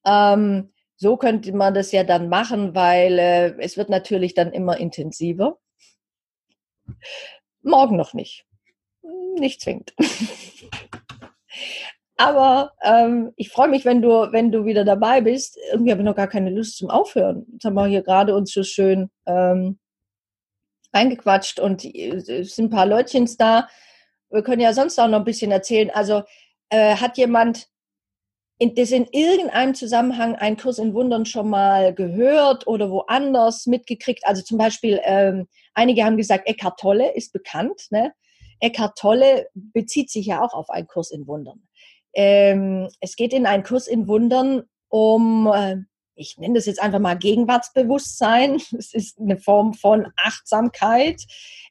Ähm, 0.06 0.72
so 1.00 1.16
könnte 1.16 1.54
man 1.54 1.74
das 1.74 1.94
ja 1.94 2.04
dann 2.04 2.28
machen, 2.28 2.76
weil 2.76 3.18
äh, 3.18 3.56
es 3.60 3.78
wird 3.78 3.90
natürlich 3.90 4.34
dann 4.34 4.52
immer 4.52 4.78
intensiver. 4.78 5.58
Morgen 7.62 7.96
noch 7.96 8.14
nicht. 8.14 8.46
Nicht 9.38 9.62
zwingend. 9.62 9.94
Aber 12.18 12.74
ähm, 12.84 13.32
ich 13.38 13.50
freue 13.50 13.70
mich, 13.70 13.86
wenn 13.86 14.02
du, 14.02 14.10
wenn 14.34 14.52
du 14.52 14.66
wieder 14.66 14.84
dabei 14.84 15.22
bist. 15.22 15.58
Irgendwie 15.72 15.92
habe 15.92 16.02
ich 16.02 16.06
noch 16.06 16.18
gar 16.18 16.28
keine 16.28 16.50
Lust 16.50 16.76
zum 16.76 16.90
Aufhören. 16.90 17.46
Jetzt 17.54 17.64
haben 17.64 17.76
wir 17.76 17.88
hier 17.88 18.02
gerade 18.02 18.36
uns 18.36 18.52
so 18.52 18.64
schön 18.64 19.10
ähm, 19.26 19.80
eingequatscht 20.92 21.62
und 21.62 21.86
äh, 21.86 22.16
es 22.16 22.56
sind 22.56 22.66
ein 22.66 22.70
paar 22.72 22.86
Leutchens 22.86 23.38
da. 23.38 23.70
Wir 24.30 24.44
können 24.44 24.62
ja 24.62 24.74
sonst 24.74 25.00
auch 25.00 25.08
noch 25.08 25.20
ein 25.20 25.26
bisschen 25.26 25.52
erzählen. 25.52 25.92
Also 25.92 26.24
äh, 26.70 26.98
hat 26.98 27.18
jemand 27.18 27.70
in, 28.60 28.76
das 28.76 28.92
in 28.92 29.08
irgendeinem 29.12 29.74
Zusammenhang 29.74 30.36
einen 30.36 30.58
Kurs 30.58 30.80
in 30.80 30.94
Wundern 30.94 31.26
schon 31.26 31.50
mal 31.50 31.94
gehört 31.94 32.68
oder 32.68 32.92
woanders 32.92 33.66
mitgekriegt? 33.66 34.28
Also 34.28 34.44
zum 34.44 34.58
Beispiel, 34.58 35.00
ähm, 35.04 35.48
einige 35.74 36.04
haben 36.04 36.18
gesagt, 36.18 36.48
Eckhart 36.48 36.80
Tolle 36.80 37.16
ist 37.16 37.32
bekannt. 37.32 37.88
Ne? 37.90 38.14
Eckhart 38.60 38.98
Tolle 38.98 39.48
bezieht 39.54 40.12
sich 40.12 40.26
ja 40.26 40.44
auch 40.44 40.54
auf 40.54 40.70
einen 40.70 40.88
Kurs 40.88 41.10
in 41.10 41.26
Wundern. 41.26 41.64
Ähm, 42.14 42.90
es 43.00 43.16
geht 43.16 43.34
in 43.34 43.46
einen 43.46 43.64
Kurs 43.64 43.88
in 43.88 44.08
Wundern 44.08 44.64
um, 44.90 45.48
äh, 45.48 45.78
ich 46.16 46.38
nenne 46.38 46.56
das 46.56 46.66
jetzt 46.66 46.82
einfach 46.82 47.00
mal 47.00 47.18
Gegenwartsbewusstsein. 47.18 48.62
Es 48.78 48.94
ist 48.94 49.20
eine 49.20 49.38
Form 49.38 49.74
von 49.74 50.08
Achtsamkeit. 50.18 51.22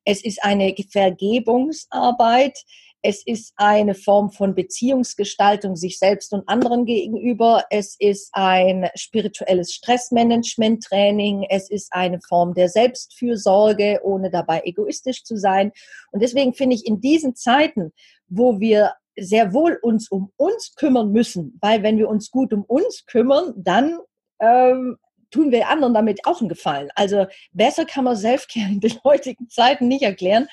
Es 0.05 0.25
ist 0.25 0.43
eine 0.43 0.75
Vergebungsarbeit. 0.91 2.59
Es 3.03 3.25
ist 3.25 3.53
eine 3.57 3.95
Form 3.95 4.31
von 4.31 4.55
Beziehungsgestaltung 4.55 5.77
sich 5.77 5.99
selbst 5.99 6.33
und 6.33 6.49
anderen 6.49 6.85
gegenüber. 6.85 7.65
Es 7.71 7.95
ist 7.99 8.31
ein 8.33 8.89
spirituelles 8.97 9.73
Stressmanagement-Training. 9.73 11.47
Es 11.49 11.71
ist 11.71 11.93
eine 11.93 12.21
Form 12.21 12.55
der 12.55 12.69
Selbstfürsorge, 12.69 14.01
ohne 14.03 14.31
dabei 14.31 14.63
egoistisch 14.65 15.23
zu 15.23 15.37
sein. 15.37 15.71
Und 16.11 16.23
deswegen 16.23 16.55
finde 16.55 16.75
ich 16.75 16.87
in 16.87 17.01
diesen 17.01 17.37
Zeiten, 17.37 17.93
wo 18.27 18.59
wir 18.59 18.95
sehr 19.17 19.53
wohl 19.53 19.79
uns 19.83 20.11
um 20.11 20.33
uns 20.37 20.75
kümmern 20.75 21.13
müssen, 21.13 21.59
weil 21.61 21.83
wenn 21.83 21.99
wir 21.99 22.09
uns 22.09 22.31
gut 22.31 22.53
um 22.53 22.65
uns 22.65 23.05
kümmern, 23.07 23.53
dann 23.57 23.99
ähm, 24.41 24.97
tun 25.31 25.51
wir 25.51 25.69
anderen 25.69 25.95
damit 25.95 26.25
auch 26.25 26.41
einen 26.41 26.49
Gefallen. 26.49 26.91
Also 26.95 27.27
besser 27.53 27.85
kann 27.85 28.05
man 28.05 28.17
Selfcare 28.17 28.67
in 28.71 28.81
den 28.81 28.99
heutigen 29.05 29.49
Zeiten 29.49 29.89
nicht 29.89 30.03
erklären. 30.03 30.49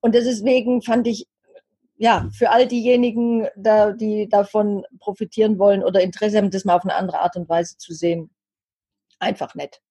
Und 0.00 0.14
deswegen 0.14 0.82
fand 0.82 1.06
ich 1.06 1.26
ja, 1.98 2.28
für 2.32 2.50
all 2.50 2.66
diejenigen, 2.66 3.48
da, 3.56 3.92
die 3.92 4.28
davon 4.28 4.84
profitieren 5.00 5.58
wollen 5.58 5.82
oder 5.82 6.00
Interesse 6.00 6.38
haben, 6.38 6.50
das 6.50 6.64
mal 6.64 6.76
auf 6.76 6.84
eine 6.84 6.94
andere 6.94 7.18
Art 7.20 7.36
und 7.36 7.48
Weise 7.48 7.76
zu 7.76 7.92
sehen, 7.92 8.30
einfach 9.18 9.54
nett. 9.56 9.82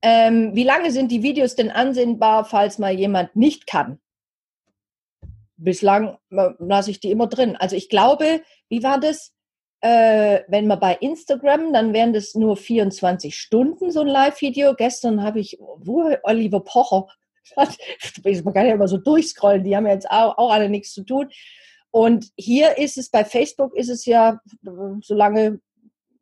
Ähm, 0.00 0.54
wie 0.54 0.62
lange 0.62 0.92
sind 0.92 1.10
die 1.10 1.24
Videos 1.24 1.56
denn 1.56 1.70
ansehnbar, 1.70 2.44
falls 2.44 2.78
mal 2.78 2.92
jemand 2.92 3.34
nicht 3.34 3.66
kann? 3.66 3.98
Bislang 5.56 6.18
äh, 6.30 6.50
lasse 6.60 6.92
ich 6.92 7.00
die 7.00 7.10
immer 7.10 7.26
drin. 7.26 7.56
Also 7.56 7.74
ich 7.74 7.88
glaube, 7.88 8.42
wie 8.68 8.84
war 8.84 9.00
das? 9.00 9.34
Äh, 9.80 10.42
wenn 10.48 10.66
man 10.66 10.80
bei 10.80 10.94
Instagram, 10.94 11.72
dann 11.72 11.92
wären 11.92 12.12
das 12.12 12.34
nur 12.34 12.56
24 12.56 13.36
Stunden 13.36 13.90
so 13.90 14.00
ein 14.00 14.08
Live-Video. 14.08 14.74
Gestern 14.74 15.22
habe 15.22 15.40
ich, 15.40 15.58
wo 15.60 16.12
Oliver 16.22 16.60
Pocher 16.60 17.06
man 18.44 18.54
kann 18.54 18.66
ja 18.66 18.74
immer 18.74 18.88
so 18.88 18.98
durchscrollen, 18.98 19.64
die 19.64 19.76
haben 19.76 19.86
ja 19.86 19.92
jetzt 19.92 20.10
auch, 20.10 20.36
auch 20.38 20.50
alle 20.50 20.68
nichts 20.68 20.92
zu 20.92 21.04
tun. 21.04 21.30
Und 21.90 22.26
hier 22.36 22.76
ist 22.78 22.98
es, 22.98 23.10
bei 23.10 23.24
Facebook 23.24 23.74
ist 23.74 23.88
es 23.88 24.04
ja, 24.04 24.40
solange, 25.02 25.60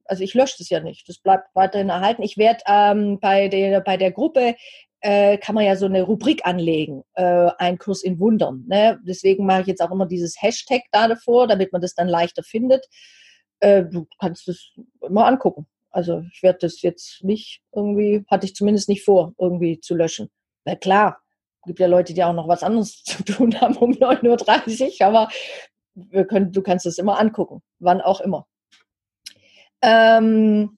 also 0.04 0.22
ich 0.22 0.34
lösche 0.34 0.56
das 0.58 0.68
ja 0.68 0.80
nicht, 0.80 1.08
das 1.08 1.18
bleibt 1.18 1.48
weiterhin 1.54 1.88
erhalten. 1.88 2.22
Ich 2.22 2.36
werde 2.36 2.60
ähm, 2.68 3.18
bei, 3.20 3.48
der, 3.48 3.80
bei 3.80 3.96
der 3.96 4.12
Gruppe, 4.12 4.54
äh, 5.00 5.38
kann 5.38 5.54
man 5.54 5.64
ja 5.64 5.76
so 5.76 5.86
eine 5.86 6.02
Rubrik 6.02 6.44
anlegen, 6.44 7.04
äh, 7.14 7.50
ein 7.58 7.78
Kurs 7.78 8.02
in 8.02 8.18
Wundern. 8.18 8.64
Ne? 8.66 8.98
Deswegen 9.06 9.46
mache 9.46 9.62
ich 9.62 9.66
jetzt 9.68 9.82
auch 9.82 9.90
immer 9.90 10.06
dieses 10.06 10.40
Hashtag 10.40 10.82
da 10.90 11.08
davor, 11.08 11.46
damit 11.46 11.72
man 11.72 11.82
das 11.82 11.94
dann 11.94 12.08
leichter 12.08 12.42
findet. 12.42 12.86
Äh, 13.60 13.84
du 13.84 14.06
kannst 14.18 14.48
das 14.48 14.72
immer 15.02 15.26
angucken. 15.26 15.66
Also 15.90 16.22
ich 16.32 16.42
werde 16.42 16.58
das 16.62 16.82
jetzt 16.82 17.22
nicht 17.22 17.62
irgendwie, 17.72 18.24
hatte 18.28 18.46
ich 18.46 18.54
zumindest 18.54 18.88
nicht 18.88 19.04
vor, 19.04 19.32
irgendwie 19.38 19.80
zu 19.80 19.94
löschen. 19.94 20.28
Na 20.66 20.74
klar, 20.74 21.22
gibt 21.64 21.78
ja 21.78 21.86
Leute, 21.86 22.12
die 22.12 22.24
auch 22.24 22.34
noch 22.34 22.48
was 22.48 22.62
anderes 22.62 23.02
zu 23.04 23.22
tun 23.24 23.60
haben 23.60 23.76
um 23.76 23.92
9.30 23.92 25.00
Uhr, 25.00 25.06
aber 25.06 25.28
wir 25.94 26.26
können, 26.26 26.52
du 26.52 26.62
kannst 26.62 26.84
es 26.84 26.98
immer 26.98 27.18
angucken, 27.18 27.62
wann 27.78 28.00
auch 28.00 28.20
immer. 28.20 28.46
Ähm. 29.82 30.76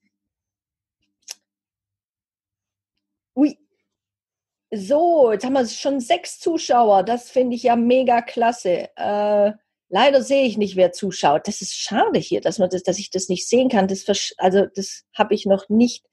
So, 4.71 5.33
jetzt 5.33 5.47
haben 5.47 5.55
wir 5.55 5.67
schon 5.67 5.99
sechs 5.99 6.41
Zuschauer. 6.41 7.03
Das 7.03 7.31
finde 7.31 7.57
ich 7.57 7.63
ja 7.63 7.75
mega 7.75 8.21
klasse. 8.21 8.95
Äh, 8.97 9.53
leider 9.89 10.23
sehe 10.23 10.45
ich 10.45 10.59
nicht, 10.59 10.77
wer 10.77 10.93
zuschaut. 10.93 11.49
Das 11.49 11.63
ist 11.63 11.75
schade 11.75 12.19
hier, 12.19 12.43
dass, 12.43 12.59
man 12.59 12.69
das, 12.69 12.83
dass 12.83 12.99
ich 12.99 13.11
das 13.11 13.31
nicht 13.31 13.49
sehen 13.49 13.71
kann. 13.71 13.89
Das, 13.89 14.05
also, 14.37 14.67
das 14.67 15.07
habe 15.17 15.35
ich 15.35 15.47
noch 15.47 15.71
nicht 15.71 16.05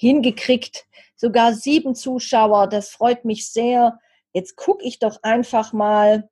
hingekriegt 0.00 0.86
sogar 1.14 1.52
sieben 1.52 1.94
Zuschauer. 1.94 2.68
Das 2.68 2.88
freut 2.88 3.26
mich 3.26 3.50
sehr. 3.52 3.98
Jetzt 4.32 4.56
gucke 4.56 4.82
ich 4.82 4.98
doch 4.98 5.22
einfach 5.22 5.74
mal. 5.74 6.30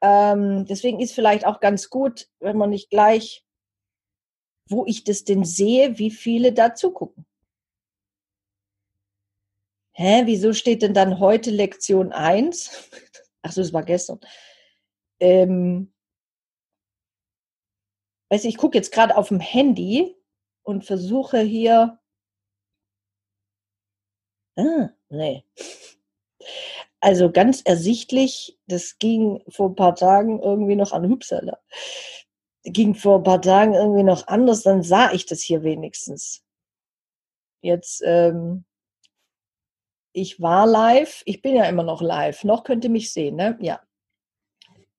Ähm, 0.00 0.66
deswegen 0.66 0.98
ist 0.98 1.14
vielleicht 1.14 1.46
auch 1.46 1.60
ganz 1.60 1.90
gut, 1.90 2.28
wenn 2.40 2.56
man 2.56 2.70
nicht 2.70 2.90
gleich, 2.90 3.44
wo 4.68 4.84
ich 4.84 5.04
das 5.04 5.22
denn 5.22 5.44
sehe, 5.44 5.98
wie 5.98 6.10
viele 6.10 6.52
da 6.52 6.74
zugucken. 6.74 7.24
Hä, 9.92 10.22
wieso 10.24 10.52
steht 10.52 10.82
denn 10.82 10.94
dann 10.94 11.20
heute 11.20 11.50
Lektion 11.50 12.12
1? 12.12 12.90
Achso, 13.42 13.60
es 13.60 13.72
war 13.72 13.84
gestern. 13.84 14.18
Ähm, 15.20 15.92
weiß 18.30 18.44
ich, 18.44 18.54
ich 18.54 18.56
gucke 18.56 18.76
jetzt 18.76 18.90
gerade 18.90 19.16
auf 19.16 19.28
dem 19.28 19.40
Handy 19.40 20.16
und 20.64 20.84
versuche 20.84 21.38
hier 21.38 21.97
Ah, 24.58 24.90
nee. 25.08 25.44
Also 27.00 27.30
ganz 27.30 27.62
ersichtlich, 27.62 28.58
das 28.66 28.98
ging 28.98 29.40
vor 29.48 29.68
ein 29.70 29.76
paar 29.76 29.94
Tagen 29.94 30.42
irgendwie 30.42 30.74
noch 30.74 30.90
an 30.90 31.08
Hübsala. 31.08 31.58
Ging 32.64 32.96
vor 32.96 33.18
ein 33.18 33.22
paar 33.22 33.40
Tagen 33.40 33.74
irgendwie 33.74 34.02
noch 34.02 34.26
anders, 34.26 34.62
dann 34.64 34.82
sah 34.82 35.12
ich 35.12 35.26
das 35.26 35.42
hier 35.42 35.62
wenigstens. 35.62 36.44
Jetzt, 37.60 38.02
ähm, 38.04 38.64
ich 40.12 40.40
war 40.40 40.66
live, 40.66 41.22
ich 41.24 41.40
bin 41.40 41.54
ja 41.54 41.64
immer 41.64 41.84
noch 41.84 42.02
live, 42.02 42.42
noch 42.42 42.64
könnt 42.64 42.82
ihr 42.82 42.90
mich 42.90 43.12
sehen, 43.12 43.36
ne? 43.36 43.56
Ja. 43.60 43.80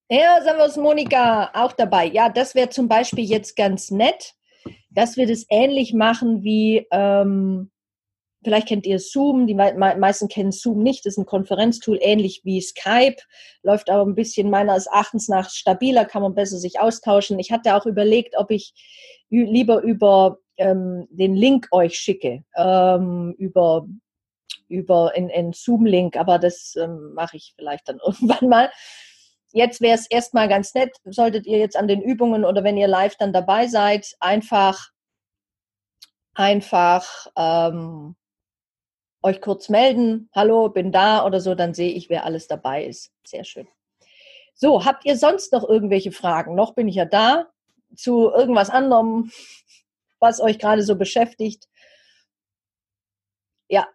Ja, 0.10 0.41
Servus 0.41 0.78
Monika, 0.78 1.52
auch 1.54 1.74
dabei. 1.74 2.06
Ja, 2.06 2.30
das 2.30 2.56
wäre 2.56 2.69
zum 2.69 2.88
Beispiel 2.88 3.26
jetzt 3.26 3.58
ganz 3.58 3.91
nett, 3.91 4.36
dass 4.89 5.17
wir 5.17 5.28
das 5.28 5.45
ähnlich 5.50 5.93
machen 5.93 6.43
wie, 6.43 6.88
ähm, 6.91 7.69
vielleicht 8.43 8.67
kennt 8.67 8.86
ihr 8.86 8.99
Zoom, 8.99 9.47
die 9.47 9.54
meisten 9.54 10.28
kennen 10.28 10.52
Zoom 10.52 10.82
nicht, 10.82 11.06
das 11.06 11.13
ist 11.13 11.17
ein 11.17 11.25
Konferenztool, 11.25 11.97
ähnlich 12.02 12.41
wie 12.43 12.62
Skype, 12.62 13.17
läuft 13.63 13.89
aber 13.89 14.10
ein 14.10 14.15
bisschen 14.15 14.49
meines 14.49 14.88
Erachtens 14.88 15.28
nach 15.28 15.49
stabiler, 15.49 16.06
kann 16.06 16.21
man 16.21 16.36
besser 16.36 16.58
sich 16.58 16.80
austauschen. 16.80 17.39
Ich 17.39 17.52
hatte 17.52 17.75
auch 17.75 17.86
überlegt, 17.86 18.36
ob 18.38 18.52
ich 18.52 18.73
lieber 19.30 19.82
über 19.82 20.39
ähm, 20.58 21.08
den 21.10 21.36
Link 21.36 21.67
euch 21.71 21.95
schicke, 21.95 22.43
ähm, 22.56 23.36
über 23.38 23.86
über 24.67 25.13
einen 25.15 25.52
Zoom-Link, 25.54 26.15
aber 26.15 26.38
das 26.38 26.75
ähm, 26.75 27.13
mache 27.15 27.38
ich 27.38 27.54
vielleicht 27.56 27.89
dann 27.89 27.99
irgendwann 28.06 28.49
mal 28.49 28.69
jetzt 29.52 29.82
wäre 29.82 29.95
es 29.95 30.08
erstmal 30.08 30.47
ganz 30.47 30.73
nett, 30.73 30.95
solltet 31.06 31.45
ihr 31.45 31.58
jetzt 31.58 31.75
an 31.75 31.88
den 31.88 32.02
Übungen 32.02 32.45
oder 32.45 32.63
wenn 32.63 32.78
ihr 32.78 32.88
live 32.88 33.15
dann 33.17 33.34
dabei 33.34 33.67
seid, 33.67 34.15
einfach, 34.19 34.89
einfach 36.34 37.28
ähm, 37.36 38.15
euch 39.22 39.42
kurz 39.42 39.70
melden. 39.70 40.30
Hallo, 40.34 40.70
bin 40.70 40.92
da 40.92 41.26
oder 41.26 41.42
so, 41.42 41.56
dann 41.56 41.74
sehe 41.74 41.92
ich, 41.92 42.10
wer 42.10 42.26
alles 42.26 42.48
dabei 42.48 42.86
ist. 42.86 43.12
Sehr 43.24 43.44
schön. 43.44 43.68
So, 44.56 44.86
habt 44.86 45.06
ihr 45.06 45.18
sonst 45.18 45.54
noch 45.54 45.68
irgendwelche 45.68 46.12
Fragen? 46.12 46.56
Noch 46.56 46.74
bin 46.74 46.88
ich 46.88 46.96
ja 46.96 47.06
da 47.06 47.48
zu 47.96 48.30
irgendwas 48.30 48.70
anderem, 48.70 49.32
was 50.20 50.42
euch 50.42 50.60
gerade 50.60 50.84
so 50.84 50.96
beschäftigt. 50.96 51.68
Ja, 53.70 53.88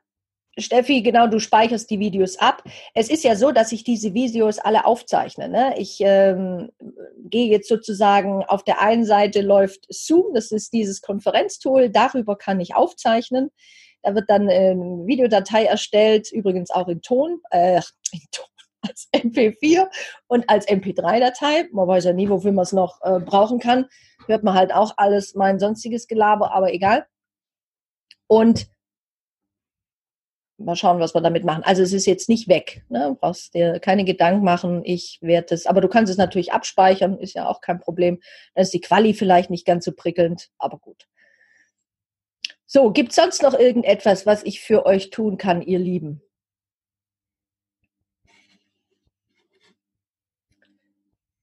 Steffi, 0.56 1.02
genau, 1.02 1.26
du 1.26 1.40
speicherst 1.40 1.90
die 1.90 1.98
Videos 1.98 2.38
ab. 2.38 2.62
Es 2.94 3.10
ist 3.10 3.24
ja 3.24 3.34
so, 3.34 3.50
dass 3.50 3.72
ich 3.72 3.82
diese 3.82 4.14
Videos 4.14 4.58
alle 4.58 4.84
aufzeichne. 4.84 5.48
Ne? 5.48 5.74
Ich 5.78 5.98
ähm, 6.00 6.70
gehe 7.24 7.50
jetzt 7.50 7.68
sozusagen, 7.68 8.44
auf 8.44 8.62
der 8.62 8.80
einen 8.80 9.04
Seite 9.04 9.40
läuft 9.40 9.86
Zoom, 9.88 10.32
das 10.32 10.52
ist 10.52 10.72
dieses 10.72 11.02
Konferenztool, 11.02 11.90
darüber 11.90 12.36
kann 12.36 12.60
ich 12.60 12.74
aufzeichnen. 12.74 13.50
Da 14.04 14.14
wird 14.14 14.28
dann 14.28 14.48
eine 14.48 15.06
Videodatei 15.06 15.64
erstellt, 15.64 16.30
übrigens 16.30 16.70
auch 16.70 16.88
in 16.88 17.00
Ton, 17.00 17.40
äh, 17.50 17.80
in 18.12 18.20
Ton 18.30 18.46
als 18.82 19.08
MP4 19.14 19.88
und 20.26 20.48
als 20.48 20.68
MP3-Datei. 20.68 21.68
Man 21.72 21.88
weiß 21.88 22.04
ja 22.04 22.12
nie, 22.12 22.28
wofür 22.28 22.52
man 22.52 22.64
es 22.64 22.72
noch 22.72 23.00
äh, 23.02 23.18
brauchen 23.18 23.58
kann. 23.58 23.86
Hört 24.26 24.44
man 24.44 24.54
halt 24.54 24.74
auch 24.74 24.94
alles 24.98 25.34
mein 25.34 25.58
sonstiges 25.58 26.06
Gelaber, 26.06 26.54
aber 26.54 26.72
egal. 26.72 27.06
Und 28.26 28.68
mal 30.58 30.76
schauen, 30.76 31.00
was 31.00 31.14
wir 31.14 31.20
damit 31.20 31.44
machen. 31.44 31.64
Also 31.64 31.82
es 31.82 31.92
ist 31.92 32.06
jetzt 32.06 32.28
nicht 32.28 32.48
weg. 32.48 32.84
Ne? 32.88 33.16
Brauchst 33.20 33.54
dir 33.54 33.80
keine 33.80 34.04
Gedanken 34.04 34.44
machen. 34.44 34.82
Ich 34.84 35.18
werde 35.20 35.54
es, 35.54 35.66
aber 35.66 35.80
du 35.80 35.88
kannst 35.88 36.10
es 36.10 36.18
natürlich 36.18 36.52
abspeichern, 36.52 37.18
ist 37.18 37.34
ja 37.34 37.48
auch 37.48 37.60
kein 37.60 37.80
Problem. 37.80 38.20
Dann 38.54 38.62
ist 38.62 38.74
die 38.74 38.80
Quali 38.80 39.14
vielleicht 39.14 39.50
nicht 39.50 39.66
ganz 39.66 39.84
so 39.84 39.92
prickelnd, 39.92 40.50
aber 40.58 40.78
gut. 40.78 41.06
So, 42.74 42.90
gibt 42.90 43.10
es 43.10 43.14
sonst 43.14 43.40
noch 43.40 43.54
irgendetwas, 43.54 44.26
was 44.26 44.42
ich 44.42 44.60
für 44.60 44.84
euch 44.84 45.10
tun 45.10 45.38
kann, 45.38 45.62
ihr 45.62 45.78
Lieben? 45.78 46.20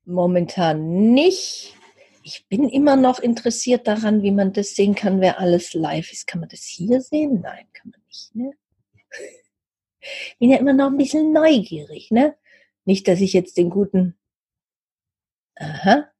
Momentan 0.04 1.14
nicht. 1.14 1.74
Ich 2.22 2.50
bin 2.50 2.68
immer 2.68 2.98
noch 2.98 3.20
interessiert 3.20 3.88
daran, 3.88 4.24
wie 4.24 4.32
man 4.32 4.52
das 4.52 4.76
sehen 4.76 4.94
kann, 4.94 5.22
wer 5.22 5.40
alles 5.40 5.74
live 5.74 6.12
ist. 6.12 6.28
Kann 6.28 6.42
man 6.42 6.50
das 6.50 6.66
hier 6.66 7.00
sehen? 7.00 7.40
Nein, 7.40 7.66
kann 7.72 7.92
man 7.92 8.02
nicht. 8.08 8.36
Ne? 8.36 8.52
bin 10.38 10.50
ja 10.50 10.58
immer 10.58 10.74
noch 10.74 10.88
ein 10.88 10.98
bisschen 10.98 11.32
neugierig, 11.32 12.12
ne? 12.12 12.36
Nicht, 12.84 13.08
dass 13.08 13.22
ich 13.22 13.32
jetzt 13.32 13.56
den 13.56 13.70
guten. 13.70 14.18
Aha. 15.56 16.12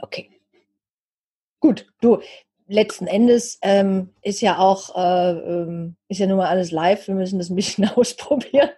Okay. 0.00 0.28
Gut, 1.62 1.86
du, 2.00 2.18
letzten 2.66 3.06
Endes 3.06 3.60
ähm, 3.62 4.10
ist 4.20 4.40
ja 4.40 4.58
auch, 4.58 4.96
äh, 4.96 5.30
ähm, 5.30 5.94
ist 6.08 6.18
ja 6.18 6.26
nun 6.26 6.38
mal 6.38 6.48
alles 6.48 6.72
live, 6.72 7.06
wir 7.06 7.14
müssen 7.14 7.38
das 7.38 7.50
ein 7.50 7.54
bisschen 7.54 7.88
ausprobieren. 7.96 8.70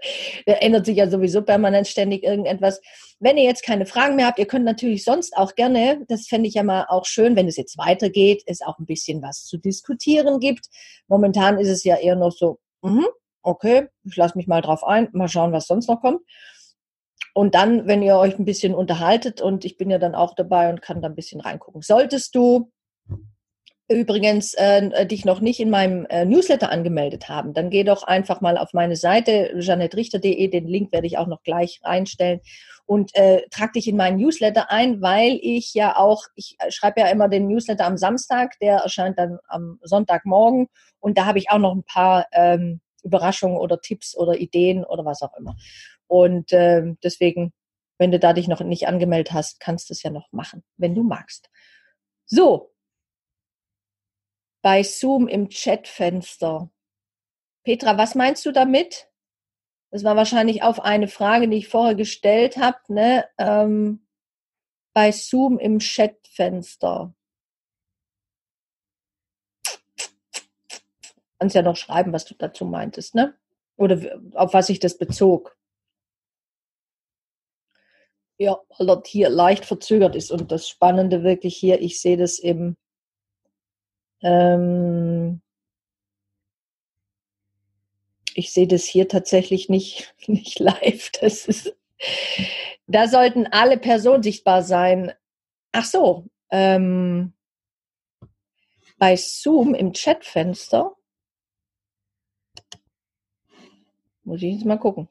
Da 0.44 0.52
ändert 0.52 0.84
sich 0.84 0.98
ja 0.98 1.08
sowieso 1.08 1.40
permanent 1.40 1.88
ständig 1.88 2.24
irgendetwas. 2.24 2.82
Wenn 3.20 3.38
ihr 3.38 3.44
jetzt 3.44 3.62
keine 3.62 3.86
Fragen 3.86 4.16
mehr 4.16 4.26
habt, 4.26 4.38
ihr 4.38 4.44
könnt 4.44 4.66
natürlich 4.66 5.02
sonst 5.02 5.34
auch 5.34 5.54
gerne, 5.54 6.04
das 6.08 6.26
fände 6.26 6.46
ich 6.46 6.54
ja 6.54 6.62
mal 6.62 6.84
auch 6.90 7.06
schön, 7.06 7.36
wenn 7.36 7.48
es 7.48 7.56
jetzt 7.56 7.78
weitergeht, 7.78 8.42
es 8.44 8.60
auch 8.60 8.78
ein 8.78 8.84
bisschen 8.84 9.22
was 9.22 9.46
zu 9.46 9.56
diskutieren 9.56 10.38
gibt. 10.38 10.66
Momentan 11.08 11.58
ist 11.58 11.70
es 11.70 11.84
ja 11.84 11.96
eher 11.96 12.16
noch 12.16 12.32
so, 12.32 12.58
mh, 12.82 13.06
okay, 13.42 13.88
ich 14.04 14.16
lasse 14.16 14.36
mich 14.36 14.46
mal 14.46 14.60
drauf 14.60 14.84
ein, 14.84 15.08
mal 15.12 15.28
schauen, 15.28 15.52
was 15.52 15.66
sonst 15.66 15.88
noch 15.88 16.02
kommt. 16.02 16.20
Und 17.34 17.56
dann, 17.56 17.86
wenn 17.86 18.00
ihr 18.00 18.16
euch 18.16 18.38
ein 18.38 18.44
bisschen 18.44 18.74
unterhaltet 18.74 19.42
und 19.42 19.64
ich 19.64 19.76
bin 19.76 19.90
ja 19.90 19.98
dann 19.98 20.14
auch 20.14 20.34
dabei 20.34 20.70
und 20.70 20.80
kann 20.80 21.02
da 21.02 21.08
ein 21.08 21.16
bisschen 21.16 21.40
reingucken. 21.40 21.82
Solltest 21.82 22.34
du 22.34 22.70
übrigens 23.88 24.54
äh, 24.54 25.06
dich 25.06 25.24
noch 25.24 25.40
nicht 25.40 25.60
in 25.60 25.68
meinem 25.68 26.06
äh, 26.06 26.24
Newsletter 26.24 26.70
angemeldet 26.70 27.28
haben, 27.28 27.52
dann 27.52 27.68
geh 27.68 27.84
doch 27.84 28.02
einfach 28.04 28.40
mal 28.40 28.56
auf 28.56 28.72
meine 28.72 28.96
Seite 28.96 29.54
janettrichter.de, 29.58 30.48
den 30.48 30.66
Link 30.66 30.90
werde 30.92 31.06
ich 31.06 31.18
auch 31.18 31.26
noch 31.26 31.42
gleich 31.42 31.80
reinstellen 31.84 32.40
und 32.86 33.14
äh, 33.14 33.42
trag 33.50 33.72
dich 33.74 33.88
in 33.88 33.96
meinen 33.96 34.16
Newsletter 34.16 34.70
ein, 34.70 35.02
weil 35.02 35.38
ich 35.42 35.74
ja 35.74 35.96
auch, 35.96 36.24
ich 36.34 36.56
schreibe 36.70 37.00
ja 37.00 37.08
immer 37.08 37.28
den 37.28 37.46
Newsletter 37.46 37.84
am 37.84 37.98
Samstag, 37.98 38.58
der 38.60 38.78
erscheint 38.78 39.18
dann 39.18 39.38
am 39.48 39.78
Sonntagmorgen 39.82 40.68
und 41.00 41.18
da 41.18 41.26
habe 41.26 41.38
ich 41.38 41.50
auch 41.50 41.58
noch 41.58 41.74
ein 41.74 41.84
paar 41.84 42.26
ähm, 42.32 42.80
Überraschungen 43.02 43.58
oder 43.58 43.80
Tipps 43.80 44.16
oder 44.16 44.38
Ideen 44.38 44.84
oder 44.84 45.04
was 45.04 45.20
auch 45.20 45.36
immer. 45.38 45.56
Und 46.06 46.52
äh, 46.52 46.94
deswegen, 47.02 47.52
wenn 47.98 48.10
du 48.10 48.18
da 48.18 48.32
dich 48.32 48.48
noch 48.48 48.60
nicht 48.60 48.86
angemeldet 48.86 49.32
hast, 49.32 49.60
kannst 49.60 49.88
du 49.88 49.94
es 49.94 50.02
ja 50.02 50.10
noch 50.10 50.30
machen, 50.32 50.62
wenn 50.76 50.94
du 50.94 51.02
magst. 51.02 51.50
So, 52.26 52.74
bei 54.62 54.82
Zoom 54.82 55.28
im 55.28 55.50
Chatfenster. 55.50 56.70
Petra, 57.64 57.98
was 57.98 58.14
meinst 58.14 58.46
du 58.46 58.50
damit? 58.52 59.10
Das 59.90 60.04
war 60.04 60.16
wahrscheinlich 60.16 60.62
auf 60.62 60.80
eine 60.80 61.06
Frage, 61.06 61.48
die 61.48 61.58
ich 61.58 61.68
vorher 61.68 61.94
gestellt 61.94 62.56
habe, 62.56 62.78
ne? 62.88 63.28
Ähm, 63.38 64.06
bei 64.94 65.12
Zoom 65.12 65.58
im 65.58 65.78
Chatfenster. 65.80 67.14
Kannst 71.38 71.54
ja 71.54 71.62
noch 71.62 71.76
schreiben, 71.76 72.12
was 72.12 72.24
du 72.24 72.34
dazu 72.34 72.64
meintest, 72.64 73.14
ne? 73.14 73.36
Oder 73.76 74.18
auf 74.32 74.54
was 74.54 74.68
sich 74.68 74.80
das 74.80 74.96
bezog. 74.96 75.58
Ja, 78.38 78.58
weil 78.76 78.86
dort 78.86 79.06
hier 79.06 79.28
leicht 79.28 79.64
verzögert 79.64 80.16
ist. 80.16 80.30
Und 80.30 80.50
das 80.50 80.68
Spannende 80.68 81.22
wirklich 81.22 81.56
hier, 81.56 81.80
ich 81.80 82.00
sehe 82.00 82.16
das 82.16 82.38
im 82.38 82.76
ähm, 84.22 85.42
ich 88.34 88.52
sehe 88.52 88.66
das 88.66 88.84
hier 88.84 89.08
tatsächlich 89.08 89.68
nicht, 89.68 90.14
nicht 90.26 90.58
live. 90.58 91.10
Das 91.20 91.46
ist, 91.46 91.76
da 92.86 93.08
sollten 93.08 93.46
alle 93.46 93.78
Personen 93.78 94.22
sichtbar 94.22 94.62
sein. 94.62 95.12
Ach 95.72 95.84
so, 95.84 96.26
ähm, 96.50 97.34
bei 98.98 99.16
Zoom 99.16 99.74
im 99.74 99.92
Chatfenster 99.92 100.96
muss 104.24 104.42
ich 104.42 104.54
jetzt 104.54 104.64
mal 104.64 104.78
gucken. 104.78 105.08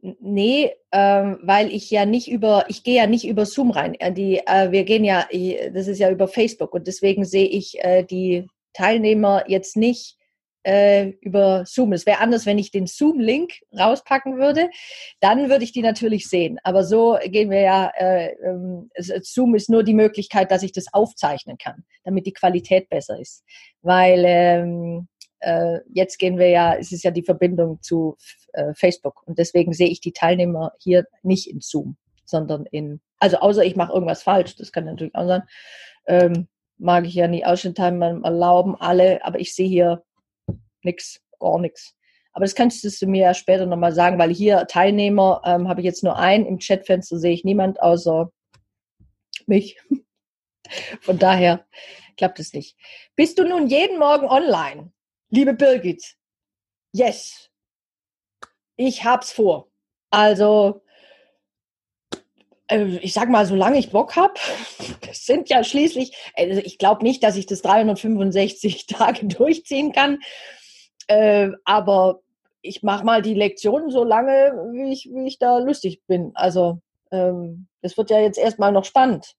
Nee, 0.00 0.72
ähm, 0.92 1.38
weil 1.42 1.72
ich 1.72 1.90
ja 1.90 2.06
nicht 2.06 2.30
über, 2.30 2.66
ich 2.68 2.84
gehe 2.84 2.96
ja 2.96 3.06
nicht 3.06 3.26
über 3.26 3.46
Zoom 3.46 3.70
rein. 3.70 3.94
Äh, 3.94 4.12
die, 4.12 4.38
äh, 4.46 4.70
wir 4.70 4.84
gehen 4.84 5.04
ja, 5.04 5.26
das 5.72 5.88
ist 5.88 5.98
ja 5.98 6.10
über 6.10 6.28
Facebook 6.28 6.72
und 6.74 6.86
deswegen 6.86 7.24
sehe 7.24 7.46
ich 7.46 7.82
äh, 7.82 8.04
die 8.04 8.46
Teilnehmer 8.74 9.44
jetzt 9.48 9.76
nicht 9.76 10.16
äh, 10.62 11.08
über 11.20 11.64
Zoom. 11.66 11.92
Es 11.92 12.06
wäre 12.06 12.20
anders, 12.20 12.46
wenn 12.46 12.58
ich 12.58 12.70
den 12.70 12.86
Zoom-Link 12.86 13.54
rauspacken 13.76 14.38
würde, 14.38 14.70
dann 15.20 15.48
würde 15.48 15.64
ich 15.64 15.72
die 15.72 15.82
natürlich 15.82 16.28
sehen. 16.28 16.58
Aber 16.62 16.84
so 16.84 17.18
gehen 17.24 17.50
wir 17.50 17.60
ja, 17.60 17.90
äh, 17.96 18.34
ähm, 18.44 18.90
Zoom 19.22 19.54
ist 19.54 19.70
nur 19.70 19.82
die 19.82 19.94
Möglichkeit, 19.94 20.50
dass 20.50 20.62
ich 20.62 20.72
das 20.72 20.92
aufzeichnen 20.92 21.58
kann, 21.58 21.84
damit 22.04 22.26
die 22.26 22.32
Qualität 22.32 22.88
besser 22.88 23.18
ist. 23.18 23.42
Weil 23.82 24.24
ähm, 24.26 25.08
äh, 25.40 25.78
jetzt 25.92 26.18
gehen 26.18 26.38
wir 26.38 26.48
ja, 26.48 26.74
es 26.74 26.92
ist 26.92 27.04
ja 27.04 27.10
die 27.10 27.22
Verbindung 27.22 27.80
zu 27.82 28.16
äh, 28.52 28.74
Facebook 28.74 29.26
und 29.26 29.38
deswegen 29.38 29.72
sehe 29.72 29.88
ich 29.88 30.00
die 30.00 30.12
Teilnehmer 30.12 30.72
hier 30.78 31.06
nicht 31.22 31.48
in 31.48 31.60
Zoom, 31.60 31.96
sondern 32.24 32.66
in, 32.66 33.00
also 33.18 33.38
außer 33.38 33.64
ich 33.64 33.76
mache 33.76 33.92
irgendwas 33.92 34.22
falsch, 34.22 34.56
das 34.56 34.72
kann 34.72 34.84
natürlich 34.84 35.14
auch 35.14 35.26
sein, 35.26 35.42
ähm, 36.06 36.48
mag 36.78 37.06
ich 37.06 37.14
ja 37.14 37.28
nie 37.28 37.44
Ausschnittteilnehmer 37.44 38.20
erlauben, 38.24 38.76
alle, 38.76 39.24
aber 39.24 39.40
ich 39.40 39.54
sehe 39.54 39.68
hier 39.68 40.04
nichts, 40.82 41.20
gar 41.38 41.58
nichts. 41.58 41.94
Aber 42.32 42.44
das 42.44 42.54
kannst 42.54 42.84
du 42.84 43.06
mir 43.06 43.22
ja 43.22 43.34
später 43.34 43.66
nochmal 43.66 43.92
sagen, 43.92 44.18
weil 44.18 44.32
hier 44.32 44.66
Teilnehmer 44.68 45.42
ähm, 45.44 45.68
habe 45.68 45.80
ich 45.80 45.84
jetzt 45.84 46.04
nur 46.04 46.16
einen, 46.16 46.46
im 46.46 46.58
Chatfenster 46.58 47.18
sehe 47.18 47.32
ich 47.32 47.44
niemand 47.44 47.82
außer 47.82 48.30
mich. 49.46 49.80
Von 51.00 51.18
daher 51.18 51.66
klappt 52.16 52.38
es 52.38 52.52
nicht. 52.52 52.76
Bist 53.16 53.38
du 53.38 53.44
nun 53.44 53.66
jeden 53.66 53.98
Morgen 53.98 54.28
online? 54.28 54.92
Liebe 55.30 55.52
Birgit, 55.52 56.14
yes, 56.92 57.50
ich 58.76 59.04
hab's 59.04 59.30
vor. 59.30 59.68
Also, 60.10 60.80
äh, 62.68 62.96
ich 63.02 63.12
sag 63.12 63.28
mal, 63.28 63.44
solange 63.44 63.78
ich 63.78 63.90
Bock 63.90 64.16
habe, 64.16 64.34
das 65.06 65.26
sind 65.26 65.50
ja 65.50 65.64
schließlich, 65.64 66.16
also 66.34 66.62
ich 66.64 66.78
glaube 66.78 67.02
nicht, 67.02 67.22
dass 67.22 67.36
ich 67.36 67.44
das 67.44 67.60
365 67.60 68.86
Tage 68.88 69.26
durchziehen 69.26 69.92
kann, 69.92 70.20
äh, 71.08 71.50
aber 71.64 72.20
ich 72.62 72.82
mache 72.82 73.04
mal 73.04 73.20
die 73.20 73.34
Lektionen 73.34 73.90
so 73.90 74.04
lange, 74.04 74.52
wie 74.72 74.92
ich, 74.92 75.10
wie 75.12 75.26
ich 75.26 75.38
da 75.38 75.58
lustig 75.58 76.02
bin. 76.06 76.32
Also 76.34 76.80
ähm, 77.12 77.68
das 77.82 77.96
wird 77.96 78.10
ja 78.10 78.20
jetzt 78.20 78.38
erstmal 78.38 78.72
noch 78.72 78.84
spannend. 78.84 79.34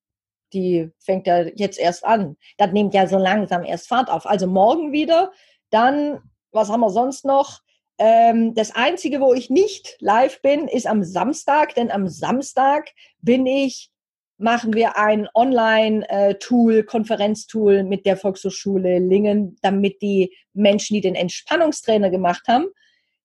Die 0.54 0.92
fängt 1.00 1.28
ja 1.28 1.42
jetzt 1.56 1.80
erst 1.80 2.06
an. 2.06 2.38
Das 2.58 2.72
nimmt 2.72 2.94
ja 2.94 3.08
so 3.08 3.18
langsam 3.18 3.64
erst 3.64 3.88
Fahrt 3.88 4.10
auf. 4.10 4.26
Also 4.26 4.48
morgen 4.48 4.92
wieder. 4.92 5.32
Dann, 5.70 6.22
was 6.52 6.70
haben 6.70 6.82
wir 6.82 6.90
sonst 6.90 7.26
noch? 7.26 7.62
Ähm, 7.98 8.54
das 8.56 8.74
Einzige, 8.76 9.20
wo 9.20 9.34
ich 9.34 9.50
nicht 9.50 9.98
live 10.00 10.42
bin, 10.42 10.68
ist 10.68 10.88
am 10.88 11.04
Samstag, 11.04 11.76
denn 11.76 11.92
am 11.92 12.08
Samstag 12.08 12.90
bin 13.22 13.46
ich, 13.46 13.92
machen 14.38 14.74
wir 14.74 14.98
ein 14.98 15.28
Online-Tool, 15.36 16.84
Konferenztool 16.84 17.84
mit 17.84 18.06
der 18.06 18.16
Volkshochschule 18.16 19.00
Lingen, 19.00 19.58
damit 19.62 20.02
die 20.02 20.34
Menschen, 20.54 20.94
die 20.94 21.02
den 21.02 21.16
Entspannungstrainer 21.16 22.10
gemacht 22.10 22.48
haben, 22.48 22.68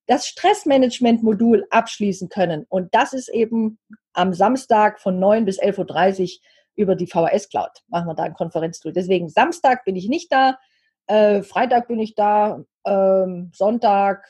das 0.07 0.26
Stressmanagement-Modul 0.26 1.66
abschließen 1.70 2.28
können. 2.28 2.66
Und 2.68 2.92
das 2.94 3.12
ist 3.12 3.28
eben 3.28 3.78
am 4.12 4.35
Samstag 4.35 5.00
von 5.00 5.20
9 5.20 5.44
bis 5.44 5.61
11.30 5.61 6.22
Uhr 6.22 6.28
über 6.76 6.96
die 6.96 7.07
VHS 7.07 7.48
Cloud. 7.48 7.70
Machen 7.87 8.09
wir 8.09 8.14
da 8.14 8.24
ein 8.24 8.35
Konferenztool. 8.35 8.92
Deswegen 8.92 9.28
Samstag 9.28 9.85
bin 9.85 9.94
ich 9.94 10.09
nicht 10.09 10.33
da, 10.33 10.59
äh, 11.06 11.42
Freitag 11.42 11.88
bin 11.88 12.00
ich 12.00 12.14
da, 12.14 12.64
ähm, 12.84 13.50
Sonntag, 13.54 14.26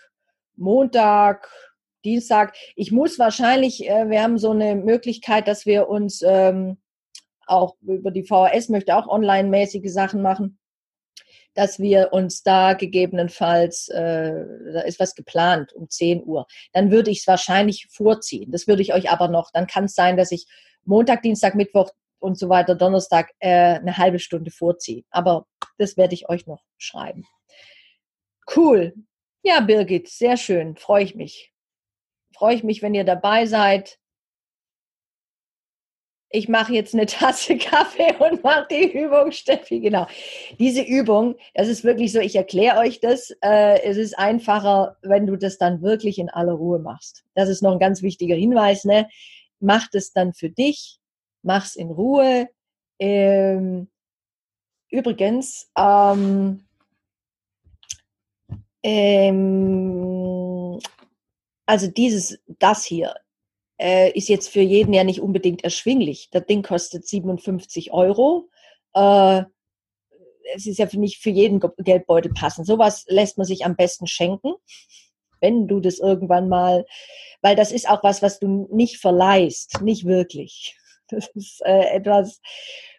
Montag, 0.56 1.50
Dienstag. 2.04 2.54
Ich 2.76 2.92
muss 2.92 3.18
wahrscheinlich, 3.18 3.88
äh, 3.88 4.08
wir 4.08 4.22
haben 4.22 4.38
so 4.38 4.50
eine 4.50 4.76
Möglichkeit, 4.76 5.48
dass 5.48 5.66
wir 5.66 5.88
uns 5.88 6.22
ähm, 6.24 6.78
auch 7.46 7.76
über 7.82 8.10
die 8.10 8.24
VHS 8.24 8.68
möchte 8.68 8.96
auch 8.96 9.06
online-mäßige 9.06 9.92
Sachen 9.92 10.22
machen 10.22 10.58
dass 11.54 11.78
wir 11.78 12.12
uns 12.12 12.42
da 12.42 12.74
gegebenenfalls, 12.74 13.88
äh, 13.88 14.32
da 14.72 14.80
ist 14.80 15.00
was 15.00 15.14
geplant 15.14 15.72
um 15.72 15.88
10 15.88 16.24
Uhr, 16.24 16.46
dann 16.72 16.90
würde 16.90 17.10
ich 17.10 17.20
es 17.20 17.26
wahrscheinlich 17.26 17.86
vorziehen. 17.90 18.50
Das 18.50 18.66
würde 18.66 18.82
ich 18.82 18.92
euch 18.92 19.10
aber 19.10 19.28
noch, 19.28 19.50
dann 19.52 19.66
kann 19.66 19.84
es 19.84 19.94
sein, 19.94 20.16
dass 20.16 20.32
ich 20.32 20.46
Montag, 20.84 21.22
Dienstag, 21.22 21.54
Mittwoch 21.54 21.90
und 22.18 22.38
so 22.38 22.48
weiter, 22.48 22.74
Donnerstag 22.74 23.30
äh, 23.38 23.78
eine 23.78 23.96
halbe 23.96 24.18
Stunde 24.18 24.50
vorziehe. 24.50 25.04
Aber 25.10 25.46
das 25.78 25.96
werde 25.96 26.14
ich 26.14 26.28
euch 26.28 26.46
noch 26.46 26.64
schreiben. 26.78 27.26
Cool. 28.54 28.94
Ja, 29.42 29.60
Birgit, 29.60 30.08
sehr 30.08 30.36
schön. 30.36 30.76
Freue 30.76 31.04
ich 31.04 31.14
mich. 31.14 31.52
Freue 32.34 32.54
ich 32.54 32.64
mich, 32.64 32.82
wenn 32.82 32.94
ihr 32.94 33.04
dabei 33.04 33.46
seid 33.46 33.98
ich 36.34 36.48
mache 36.48 36.74
jetzt 36.74 36.94
eine 36.94 37.06
Tasse 37.06 37.56
Kaffee 37.56 38.14
und 38.18 38.42
mache 38.42 38.66
die 38.70 38.98
Übung, 38.98 39.30
Steffi, 39.30 39.80
genau. 39.80 40.06
Diese 40.58 40.82
Übung, 40.82 41.36
das 41.54 41.68
ist 41.68 41.84
wirklich 41.84 42.12
so, 42.12 42.18
ich 42.18 42.34
erkläre 42.34 42.78
euch 42.78 43.00
das, 43.00 43.30
äh, 43.40 43.80
es 43.82 43.96
ist 43.96 44.18
einfacher, 44.18 44.96
wenn 45.02 45.26
du 45.26 45.36
das 45.36 45.58
dann 45.58 45.80
wirklich 45.80 46.18
in 46.18 46.28
aller 46.28 46.52
Ruhe 46.52 46.80
machst. 46.80 47.24
Das 47.34 47.48
ist 47.48 47.62
noch 47.62 47.72
ein 47.72 47.78
ganz 47.78 48.02
wichtiger 48.02 48.34
Hinweis, 48.34 48.84
ne? 48.84 49.08
Mach 49.60 49.88
das 49.88 50.12
dann 50.12 50.34
für 50.34 50.50
dich, 50.50 50.98
mach's 51.42 51.76
in 51.76 51.90
Ruhe. 51.90 52.48
Ähm, 52.98 53.88
übrigens, 54.94 55.70
ähm, 55.76 56.64
ähm, 58.82 60.78
also 61.66 61.88
dieses, 61.88 62.38
das 62.58 62.84
hier, 62.84 63.14
äh, 63.78 64.12
ist 64.12 64.28
jetzt 64.28 64.48
für 64.48 64.60
jeden 64.60 64.94
ja 64.94 65.04
nicht 65.04 65.20
unbedingt 65.20 65.64
erschwinglich. 65.64 66.28
Das 66.30 66.46
Ding 66.46 66.62
kostet 66.62 67.06
57 67.06 67.92
Euro. 67.92 68.48
Äh, 68.94 69.42
es 70.54 70.66
ist 70.66 70.78
ja 70.78 70.86
nicht 70.92 71.18
für 71.18 71.30
jeden 71.30 71.60
Geldbeutel 71.78 72.32
passend. 72.32 72.66
Sowas 72.66 73.04
lässt 73.08 73.38
man 73.38 73.46
sich 73.46 73.64
am 73.64 73.76
besten 73.76 74.06
schenken, 74.06 74.54
wenn 75.40 75.66
du 75.66 75.80
das 75.80 75.98
irgendwann 75.98 76.48
mal, 76.48 76.86
weil 77.42 77.56
das 77.56 77.72
ist 77.72 77.88
auch 77.88 78.02
was, 78.04 78.22
was 78.22 78.38
du 78.38 78.68
nicht 78.70 78.98
verleihst, 78.98 79.80
nicht 79.82 80.04
wirklich. 80.04 80.76
Das 81.10 81.28
ist 81.34 81.60
äh, 81.66 81.90
etwas, 81.90 82.40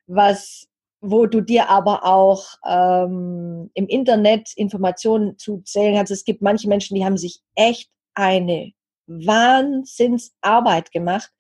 was 0.06 0.68
wo 1.06 1.28
du 1.28 1.42
dir 1.42 1.70
aber 1.70 2.04
auch 2.04 2.48
ähm, 2.66 3.70
im 3.74 3.88
Internet 3.88 4.52
Informationen 4.56 5.38
zu 5.38 5.62
zählen 5.62 5.96
kannst. 5.96 6.12
Es 6.12 6.26
gibt 6.26 6.42
manche 6.42 6.68
Menschen, 6.68 6.96
die 6.96 7.06
haben 7.06 7.18
sich 7.18 7.42
echt 7.54 7.92
eine 8.16 8.72
Wahnsinnsarbeit 9.06 10.92
gemacht. 10.92 11.32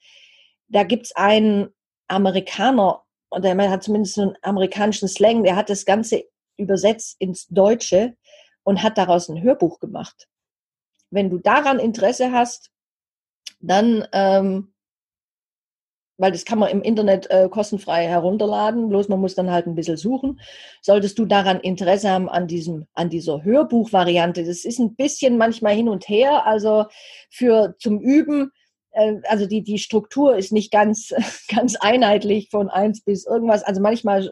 Da 0.67 0.83
gibt's 0.83 1.15
einen 1.15 1.69
Amerikaner, 2.07 3.01
und 3.29 3.43
der 3.43 3.71
hat 3.71 3.83
zumindest 3.83 4.19
einen 4.19 4.37
amerikanischen 4.43 5.07
Slang, 5.07 5.43
der 5.43 5.55
hat 5.55 5.69
das 5.69 5.85
Ganze 5.85 6.25
übersetzt 6.57 7.15
ins 7.19 7.47
Deutsche 7.47 8.15
und 8.63 8.83
hat 8.83 8.97
daraus 8.97 9.29
ein 9.29 9.41
Hörbuch 9.41 9.79
gemacht. 9.79 10.27
Wenn 11.09 11.29
du 11.31 11.39
daran 11.39 11.79
Interesse 11.79 12.31
hast, 12.31 12.71
dann 13.59 14.07
ähm, 14.11 14.74
weil 16.17 16.31
das 16.31 16.45
kann 16.45 16.59
man 16.59 16.69
im 16.69 16.81
Internet 16.81 17.29
äh, 17.29 17.49
kostenfrei 17.49 18.07
herunterladen, 18.07 18.89
bloß 18.89 19.09
man 19.09 19.19
muss 19.19 19.35
dann 19.35 19.51
halt 19.51 19.67
ein 19.67 19.75
bisschen 19.75 19.97
suchen. 19.97 20.39
Solltest 20.81 21.19
du 21.19 21.25
daran 21.25 21.59
Interesse 21.59 22.09
haben 22.09 22.29
an 22.29 22.47
diesem, 22.47 22.87
an 22.93 23.09
dieser 23.09 23.43
Hörbuchvariante, 23.43 24.45
das 24.45 24.65
ist 24.65 24.79
ein 24.79 24.95
bisschen 24.95 25.37
manchmal 25.37 25.75
hin 25.75 25.89
und 25.89 26.07
her, 26.07 26.45
also 26.45 26.85
für 27.29 27.75
zum 27.79 27.99
Üben, 27.99 28.51
äh, 28.91 29.15
also 29.27 29.45
die, 29.45 29.63
die 29.63 29.77
Struktur 29.77 30.35
ist 30.35 30.51
nicht 30.51 30.71
ganz, 30.71 31.13
ganz 31.53 31.75
einheitlich 31.75 32.49
von 32.49 32.69
eins 32.69 33.01
bis 33.01 33.25
irgendwas, 33.25 33.63
also 33.63 33.81
manchmal 33.81 34.25
äh, 34.25 34.29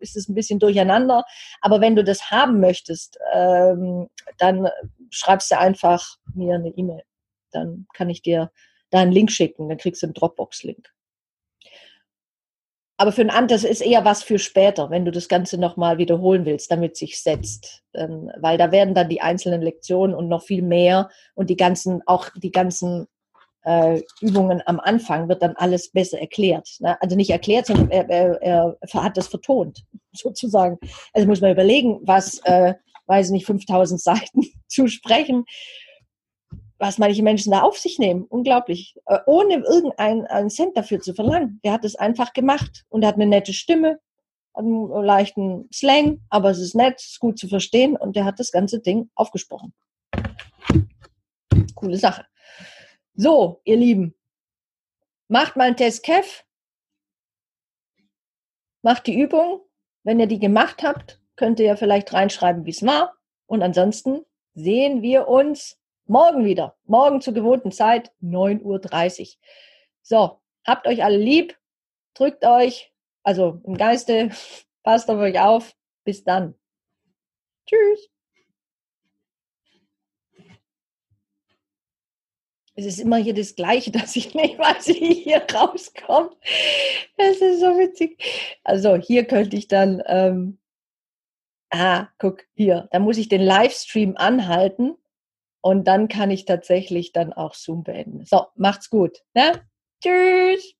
ist 0.00 0.16
es 0.16 0.28
ein 0.28 0.34
bisschen 0.34 0.58
durcheinander, 0.58 1.24
aber 1.60 1.80
wenn 1.80 1.96
du 1.96 2.04
das 2.04 2.30
haben 2.30 2.60
möchtest, 2.60 3.18
ähm, 3.34 4.08
dann 4.38 4.68
schreibst 5.10 5.50
du 5.50 5.58
einfach 5.58 6.16
mir 6.34 6.54
eine 6.54 6.68
E-Mail. 6.68 7.02
Dann 7.50 7.86
kann 7.94 8.08
ich 8.08 8.22
dir 8.22 8.50
da 8.90 9.00
einen 9.00 9.12
Link 9.12 9.30
schicken, 9.30 9.68
dann 9.68 9.78
kriegst 9.78 10.02
du 10.02 10.06
einen 10.06 10.14
Dropbox-Link. 10.14 10.92
Aber 13.00 13.12
für 13.12 13.22
ein 13.22 13.30
anderes 13.30 13.62
ist 13.62 13.80
eher 13.80 14.04
was 14.04 14.24
für 14.24 14.40
später, 14.40 14.90
wenn 14.90 15.04
du 15.04 15.12
das 15.12 15.28
Ganze 15.28 15.56
nochmal 15.56 15.98
wiederholen 15.98 16.44
willst, 16.44 16.70
damit 16.72 16.96
sich 16.96 17.22
setzt. 17.22 17.84
Ähm, 17.94 18.30
weil 18.40 18.58
da 18.58 18.72
werden 18.72 18.92
dann 18.92 19.08
die 19.08 19.20
einzelnen 19.20 19.62
Lektionen 19.62 20.16
und 20.16 20.28
noch 20.28 20.42
viel 20.42 20.62
mehr 20.62 21.08
und 21.34 21.48
die 21.48 21.56
ganzen, 21.56 22.02
auch 22.06 22.28
die 22.34 22.50
ganzen 22.50 23.06
äh, 23.62 24.02
Übungen 24.20 24.62
am 24.66 24.80
Anfang 24.80 25.28
wird 25.28 25.42
dann 25.42 25.54
alles 25.54 25.92
besser 25.92 26.18
erklärt. 26.18 26.68
Ne? 26.80 27.00
Also 27.00 27.14
nicht 27.14 27.30
erklärt, 27.30 27.66
sondern 27.66 27.88
er, 27.90 28.10
er, 28.10 28.38
er, 28.42 28.76
hat 28.94 29.16
das 29.16 29.28
vertont, 29.28 29.84
sozusagen. 30.12 30.78
Also 31.12 31.28
muss 31.28 31.40
man 31.40 31.52
überlegen, 31.52 32.00
was, 32.02 32.40
äh, 32.44 32.74
weiß 33.06 33.26
ich 33.26 33.32
nicht, 33.32 33.46
5000 33.46 34.00
Seiten 34.00 34.42
zu 34.66 34.88
sprechen 34.88 35.44
was 36.78 36.98
manche 36.98 37.22
Menschen 37.22 37.52
da 37.52 37.62
auf 37.62 37.78
sich 37.78 37.98
nehmen. 37.98 38.24
Unglaublich. 38.24 38.96
Äh, 39.06 39.18
ohne 39.26 39.64
irgendeinen 39.64 40.50
Cent 40.50 40.76
dafür 40.76 41.00
zu 41.00 41.14
verlangen. 41.14 41.60
Der 41.64 41.72
hat 41.72 41.84
es 41.84 41.96
einfach 41.96 42.32
gemacht 42.32 42.84
und 42.88 43.02
er 43.02 43.08
hat 43.08 43.16
eine 43.16 43.26
nette 43.26 43.52
Stimme, 43.52 44.00
einen 44.54 44.88
leichten 44.88 45.68
Slang, 45.72 46.20
aber 46.30 46.50
es 46.50 46.58
ist 46.58 46.74
nett, 46.74 46.98
es 46.98 47.10
ist 47.10 47.20
gut 47.20 47.38
zu 47.38 47.48
verstehen 47.48 47.96
und 47.96 48.16
der 48.16 48.24
hat 48.24 48.38
das 48.38 48.52
ganze 48.52 48.80
Ding 48.80 49.10
aufgesprochen. 49.14 49.72
Coole 51.74 51.96
Sache. 51.96 52.24
So, 53.14 53.60
ihr 53.64 53.76
Lieben, 53.76 54.14
macht 55.28 55.56
mal 55.56 55.64
einen 55.64 55.76
Test 55.76 56.02
Kev. 56.02 56.44
Macht 58.82 59.06
die 59.06 59.18
Übung. 59.18 59.60
Wenn 60.04 60.20
ihr 60.20 60.26
die 60.26 60.38
gemacht 60.38 60.82
habt, 60.82 61.20
könnt 61.36 61.60
ihr 61.60 61.66
ja 61.66 61.76
vielleicht 61.76 62.12
reinschreiben, 62.12 62.64
wie 62.64 62.70
es 62.70 62.84
war. 62.84 63.14
Und 63.46 63.62
ansonsten 63.62 64.24
sehen 64.54 65.02
wir 65.02 65.28
uns 65.28 65.78
Morgen 66.10 66.46
wieder. 66.46 66.74
Morgen 66.86 67.20
zur 67.20 67.34
gewohnten 67.34 67.70
Zeit, 67.70 68.12
9.30 68.22 69.20
Uhr. 69.20 69.26
So, 70.00 70.40
habt 70.66 70.86
euch 70.86 71.04
alle 71.04 71.18
lieb, 71.18 71.54
drückt 72.14 72.46
euch, 72.46 72.94
also 73.22 73.60
im 73.64 73.76
Geiste, 73.76 74.30
passt 74.82 75.10
auf 75.10 75.18
euch 75.18 75.38
auf. 75.38 75.76
Bis 76.04 76.24
dann. 76.24 76.54
Tschüss. 77.66 78.08
Es 82.74 82.86
ist 82.86 83.00
immer 83.00 83.18
hier 83.18 83.34
das 83.34 83.54
Gleiche, 83.54 83.90
dass 83.92 84.16
ich 84.16 84.34
nicht 84.34 84.58
weiß, 84.58 84.88
wie 84.88 85.12
hier 85.12 85.46
rauskomme. 85.52 86.30
Das 87.18 87.36
ist 87.36 87.60
so 87.60 87.78
witzig. 87.78 88.18
Also 88.64 88.96
hier 88.96 89.26
könnte 89.26 89.56
ich 89.56 89.68
dann, 89.68 90.02
ähm, 90.06 90.58
ah, 91.68 92.08
guck, 92.16 92.46
hier, 92.54 92.88
da 92.92 92.98
muss 92.98 93.18
ich 93.18 93.28
den 93.28 93.42
Livestream 93.42 94.16
anhalten 94.16 94.96
und 95.68 95.84
dann 95.84 96.08
kann 96.08 96.30
ich 96.30 96.46
tatsächlich 96.46 97.12
dann 97.12 97.34
auch 97.34 97.52
Zoom 97.52 97.82
beenden. 97.82 98.24
So, 98.24 98.46
macht's 98.56 98.88
gut. 98.88 99.18
Ne? 99.34 99.52
Tschüss. 100.02 100.72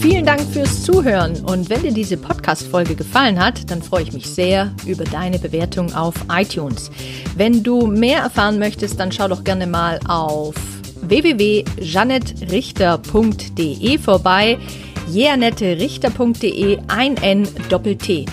Vielen 0.00 0.24
Dank 0.24 0.40
fürs 0.52 0.82
Zuhören 0.84 1.44
und 1.44 1.68
wenn 1.68 1.82
dir 1.82 1.92
diese 1.92 2.16
Podcast-Folge 2.16 2.94
gefallen 2.94 3.38
hat, 3.38 3.70
dann 3.70 3.82
freue 3.82 4.04
ich 4.04 4.14
mich 4.14 4.26
sehr 4.26 4.74
über 4.86 5.04
deine 5.04 5.38
Bewertung 5.38 5.92
auf 5.92 6.14
iTunes. 6.30 6.90
Wenn 7.36 7.62
du 7.62 7.86
mehr 7.86 8.20
erfahren 8.20 8.58
möchtest, 8.58 8.98
dann 8.98 9.12
schau 9.12 9.28
doch 9.28 9.44
gerne 9.44 9.66
mal 9.66 10.00
auf 10.08 10.54
www.janettrichter.de 11.02 13.98
vorbei. 13.98 14.58
jeanetterichter.de 15.10 16.78
ein 16.88 17.16
N 17.16 17.48
Doppel 17.68 17.96
T. 17.96 18.24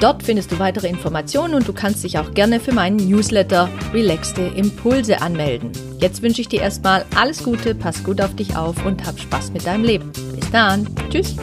Dort 0.00 0.22
findest 0.22 0.52
du 0.52 0.58
weitere 0.58 0.88
Informationen 0.88 1.54
und 1.54 1.66
du 1.66 1.72
kannst 1.72 2.04
dich 2.04 2.18
auch 2.18 2.32
gerne 2.32 2.60
für 2.60 2.72
meinen 2.72 2.96
Newsletter 2.96 3.70
Relaxte 3.94 4.42
Impulse 4.42 5.22
anmelden. 5.22 5.70
Jetzt 6.00 6.22
wünsche 6.22 6.42
ich 6.42 6.48
dir 6.48 6.60
erstmal 6.60 7.06
alles 7.14 7.42
Gute, 7.42 7.74
pass 7.74 8.04
gut 8.04 8.20
auf 8.20 8.36
dich 8.36 8.56
auf 8.56 8.84
und 8.84 9.06
hab 9.06 9.18
Spaß 9.18 9.52
mit 9.52 9.66
deinem 9.66 9.84
Leben. 9.84 10.12
Bis 10.12 10.50
dann. 10.50 10.86
Tschüss. 11.10 11.36